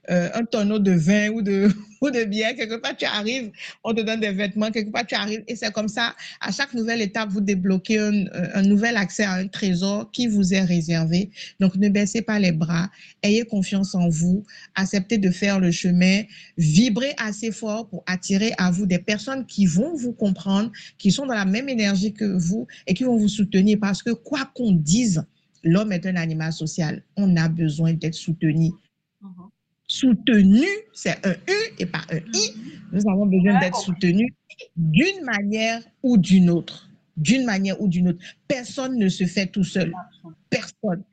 [0.09, 1.69] euh, un tonneau de vin ou de,
[2.01, 3.51] ou de bière, quelque part, tu arrives,
[3.83, 6.73] on te donne des vêtements, quelque part, tu arrives, et c'est comme ça, à chaque
[6.73, 11.29] nouvelle étape, vous débloquez un, un, nouvel accès à un trésor qui vous est réservé.
[11.59, 12.89] Donc, ne baissez pas les bras,
[13.23, 14.43] ayez confiance en vous,
[14.75, 16.23] acceptez de faire le chemin,
[16.57, 21.25] vibrez assez fort pour attirer à vous des personnes qui vont vous comprendre, qui sont
[21.25, 23.77] dans la même énergie que vous et qui vont vous soutenir.
[23.79, 25.23] Parce que quoi qu'on dise,
[25.63, 27.03] l'homme est un animal social.
[27.15, 28.71] On a besoin d'être soutenu.
[29.23, 29.49] Uh-huh.
[29.87, 32.21] Soutenu, c'est un U et pas un I.
[32.21, 32.79] Uh-huh.
[32.93, 34.31] Nous avons besoin d'être soutenus
[34.75, 36.89] d'une manière ou d'une autre.
[37.17, 38.19] D'une manière ou d'une autre.
[38.47, 39.93] Personne ne se fait tout seul.
[40.49, 41.03] Personne.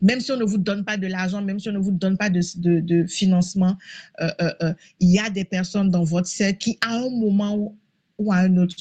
[0.00, 2.16] Même si on ne vous donne pas de l'argent, même si on ne vous donne
[2.16, 3.76] pas de, financement,
[4.20, 7.76] euh, euh, euh, il y a des personnes dans votre cercle qui, à un moment
[8.18, 8.76] ou à un autre,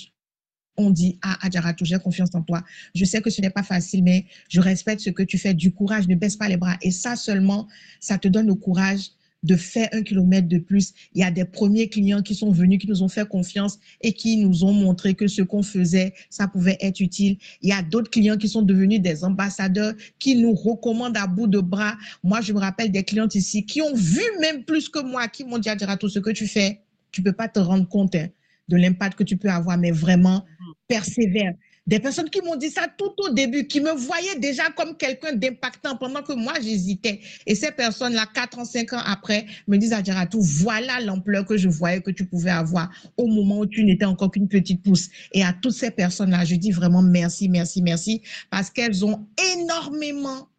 [0.77, 2.63] on dit Ah, Adjaratou, j'ai confiance en toi.
[2.95, 5.53] Je sais que ce n'est pas facile, mais je respecte ce que tu fais.
[5.53, 6.77] Du courage, ne baisse pas les bras.
[6.81, 7.67] Et ça seulement,
[7.99, 9.11] ça te donne le courage
[9.43, 10.93] de faire un kilomètre de plus.
[11.13, 14.13] Il y a des premiers clients qui sont venus, qui nous ont fait confiance et
[14.13, 17.37] qui nous ont montré que ce qu'on faisait, ça pouvait être utile.
[17.61, 21.47] Il y a d'autres clients qui sont devenus des ambassadeurs, qui nous recommandent à bout
[21.47, 21.95] de bras.
[22.23, 25.43] Moi, je me rappelle des clientes ici qui ont vu même plus que moi, qui
[25.43, 28.15] m'ont dit, Adjaratou, ce que tu fais, tu peux pas te rendre compte.
[28.15, 28.29] Hein
[28.67, 30.45] de l'impact que tu peux avoir, mais vraiment
[30.87, 31.53] persévère.
[31.87, 35.33] Des personnes qui m'ont dit ça tout au début, qui me voyaient déjà comme quelqu'un
[35.33, 37.21] d'impactant pendant que moi j'hésitais.
[37.45, 41.55] Et ces personnes-là, quatre ans, cinq ans après, me disent à tout, voilà l'ampleur que
[41.55, 45.07] je voyais que tu pouvais avoir au moment où tu n'étais encore qu'une petite pousse.
[45.31, 49.25] Et à toutes ces personnes-là, je dis vraiment merci, merci, merci, parce qu'elles ont
[49.55, 50.49] énormément,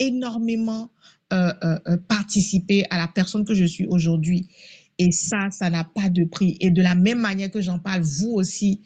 [0.00, 0.90] énormément
[1.32, 4.48] euh, euh, euh participé à la personne que je suis aujourd'hui.
[4.98, 6.56] Et ça, ça n'a pas de prix.
[6.60, 8.82] Et de la même manière que j'en parle, vous aussi,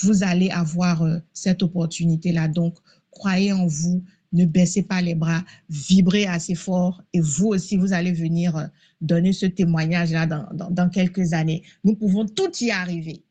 [0.00, 2.48] vous allez avoir euh, cette opportunité-là.
[2.48, 2.78] Donc,
[3.10, 7.92] croyez en vous, ne baissez pas les bras, vibrez assez fort et vous aussi, vous
[7.92, 8.66] allez venir euh,
[9.00, 11.62] donner ce témoignage-là dans, dans, quelques années.
[11.84, 13.22] Nous pouvons tout y arriver.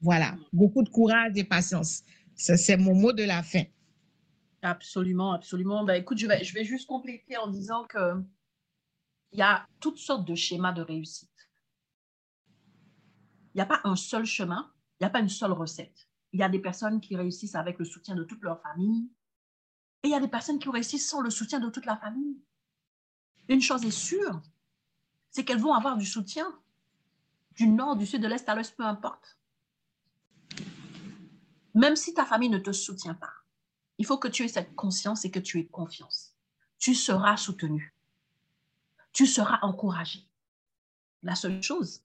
[0.00, 2.02] Voilà, beaucoup de courage et patience.
[2.34, 3.62] C'est mon mot de la fin.
[4.62, 5.84] Absolument, absolument.
[5.84, 8.22] Ben, écoute, je vais, je vais juste compléter en disant que
[9.32, 11.30] il y a toutes sortes de schémas de réussite.
[13.54, 14.70] Il n'y a pas un seul chemin,
[15.00, 16.08] il n'y a pas une seule recette.
[16.32, 19.10] Il y a des personnes qui réussissent avec le soutien de toute leur famille
[20.02, 22.40] et il y a des personnes qui réussissent sans le soutien de toute la famille.
[23.48, 24.40] Une chose est sûre,
[25.30, 26.60] c'est qu'elles vont avoir du soutien
[27.60, 29.36] du nord, du sud, de l'est à l'ouest, peu importe.
[31.74, 33.32] Même si ta famille ne te soutient pas,
[33.98, 36.34] Il faut que tu aies cette conscience et que tu aies confiance.
[36.78, 37.94] Tu seras soutenu.
[39.12, 40.26] Tu seras encouragé.
[41.22, 42.02] La seule chose,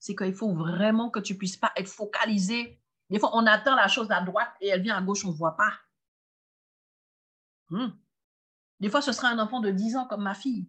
[0.00, 2.80] c'est qu'il faut vraiment que tu puisses pas être focalisé.
[3.10, 5.36] Des fois, on attend la chose à droite et elle vient à gauche, on ne
[5.36, 5.72] voit pas.
[7.68, 7.90] Hmm.
[8.80, 10.68] Des fois, ce sera un enfant de 10 ans comme ma fille.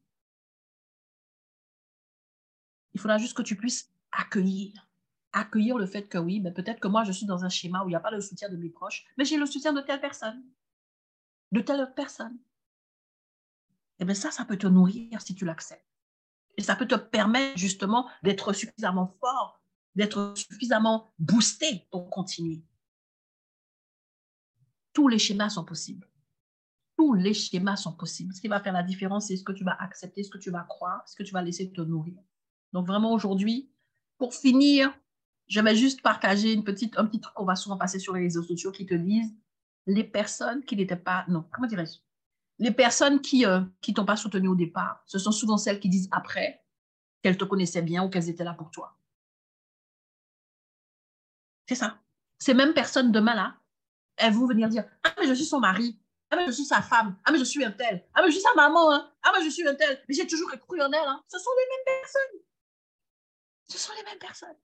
[2.94, 4.88] Il faudra juste que tu puisses accueillir.
[5.34, 7.88] Accueillir le fait que oui, mais peut-être que moi, je suis dans un schéma où
[7.88, 10.02] il n'y a pas le soutien de mes proches, mais j'ai le soutien de telle
[10.02, 10.44] personne
[11.52, 12.38] de telle autre personne.
[14.00, 15.86] Et eh bien ça, ça peut te nourrir si tu l'acceptes.
[16.62, 19.60] Et ça peut te permettre justement d'être suffisamment fort,
[19.96, 22.62] d'être suffisamment boosté pour continuer.
[24.94, 26.08] Tous les schémas sont possibles.
[26.96, 28.32] Tous les schémas sont possibles.
[28.36, 30.52] Ce qui va faire la différence, c'est ce que tu vas accepter, ce que tu
[30.52, 32.22] vas croire, ce que tu vas laisser te nourrir.
[32.74, 33.72] Donc vraiment aujourd'hui,
[34.20, 34.96] pour finir,
[35.48, 38.22] je vais juste partager une petite, un petit truc qu'on va souvent passer sur les
[38.22, 39.34] réseaux sociaux qui te disent
[39.88, 41.98] les personnes qui n'étaient pas, non, comment dirais-je?
[42.62, 45.90] Les personnes qui ne euh, t'ont pas soutenu au départ, ce sont souvent celles qui
[45.90, 46.64] disent après
[47.24, 48.96] qu'elles te connaissaient bien ou qu'elles étaient là pour toi.
[51.68, 51.98] C'est ça.
[52.38, 53.56] Ces mêmes personnes demain là,
[54.16, 56.00] elles vont venir dire Ah, mais je suis son mari.
[56.30, 57.18] Ah, mais je suis sa femme.
[57.26, 58.08] Ah, mais je suis un tel.
[58.14, 58.92] Ah, mais je suis sa maman.
[58.94, 59.12] Hein.
[59.24, 60.00] Ah, mais je suis un tel.
[60.08, 61.08] Mais j'ai toujours cru en elle.
[61.08, 61.24] Hein.
[61.30, 62.42] Ce sont les mêmes personnes.
[63.70, 64.58] Ce sont les mêmes personnes.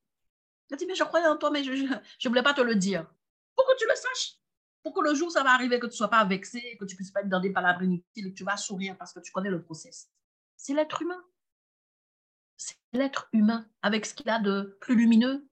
[0.69, 3.07] Elle dit Mais je croyais en toi, mais je ne voulais pas te le dire.
[3.55, 4.37] Pour que tu le saches?
[4.83, 6.93] Pour que le jour ça va arriver, que tu ne sois pas vexé, que tu
[6.93, 9.31] ne puisses pas être dans des palabres inutiles, que tu vas sourire parce que tu
[9.31, 10.09] connais le process.
[10.55, 11.23] C'est l'être humain.
[12.55, 15.47] C'est l'être humain avec ce qu'il a de plus lumineux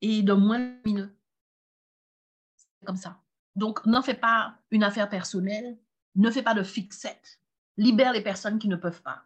[0.00, 1.14] et de moins lumineux.
[2.56, 3.20] C'est comme ça.
[3.54, 5.78] Donc, n'en fais pas une affaire personnelle,
[6.14, 7.40] ne fais pas de fixette.
[7.76, 9.24] Libère les personnes qui ne peuvent pas.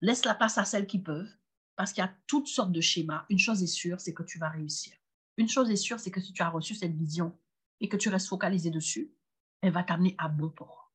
[0.00, 1.32] Laisse la place à celles qui peuvent,
[1.76, 3.24] parce qu'il y a toutes sortes de schémas.
[3.28, 4.94] Une chose est sûre, c'est que tu vas réussir.
[5.36, 7.36] Une chose est sûre, c'est que si tu as reçu cette vision,
[7.80, 9.12] et que tu restes focalisé dessus,
[9.60, 10.92] elle va t'amener à bon port.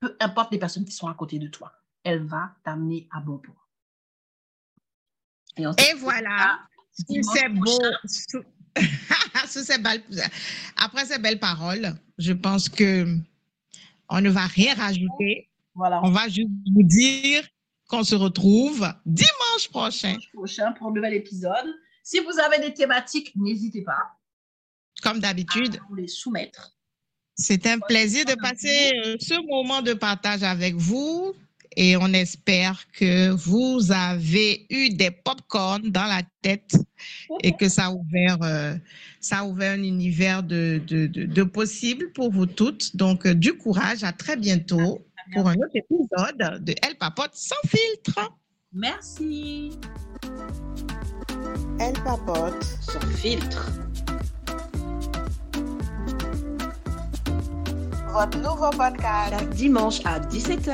[0.00, 1.72] Peu importe les personnes qui sont à côté de toi,
[2.04, 3.68] elle va t'amener à bon port.
[5.56, 5.64] Et,
[5.98, 6.60] voilà,
[6.92, 7.78] c'est beau.
[10.76, 13.06] Après ces belles paroles, je pense que
[14.08, 15.50] on ne va rien rajouter.
[15.74, 16.00] Voilà.
[16.04, 17.46] On va juste vous dire
[17.88, 20.08] qu'on se retrouve dimanche prochain.
[20.08, 21.74] Dimanche prochain pour un nouvel épisode.
[22.02, 24.18] Si vous avez des thématiques, n'hésitez pas
[25.02, 25.78] comme d'habitude.
[25.96, 26.72] les soumettre.
[27.34, 31.34] C'est un plaisir de passer euh, ce moment de partage avec vous
[31.76, 36.76] et on espère que vous avez eu des pop-corn dans la tête
[37.42, 38.74] et que ça a ouvert, euh,
[39.20, 42.94] ça a ouvert un univers de, de, de, possibles pour vous toutes.
[42.96, 47.54] Donc, euh, du courage, à très bientôt pour un autre épisode de Elle Papote sans
[47.66, 48.32] filtre.
[48.72, 49.70] Merci.
[51.80, 53.70] Elle Papote sans filtre.
[58.12, 59.30] Votre nouveau podcast.
[59.30, 60.72] Chaque dimanche à 17h.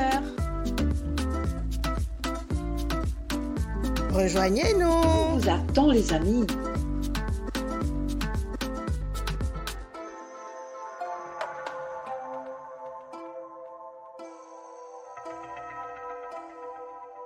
[4.11, 4.87] Rejoignez-nous.
[4.87, 6.45] On vous attend les amis.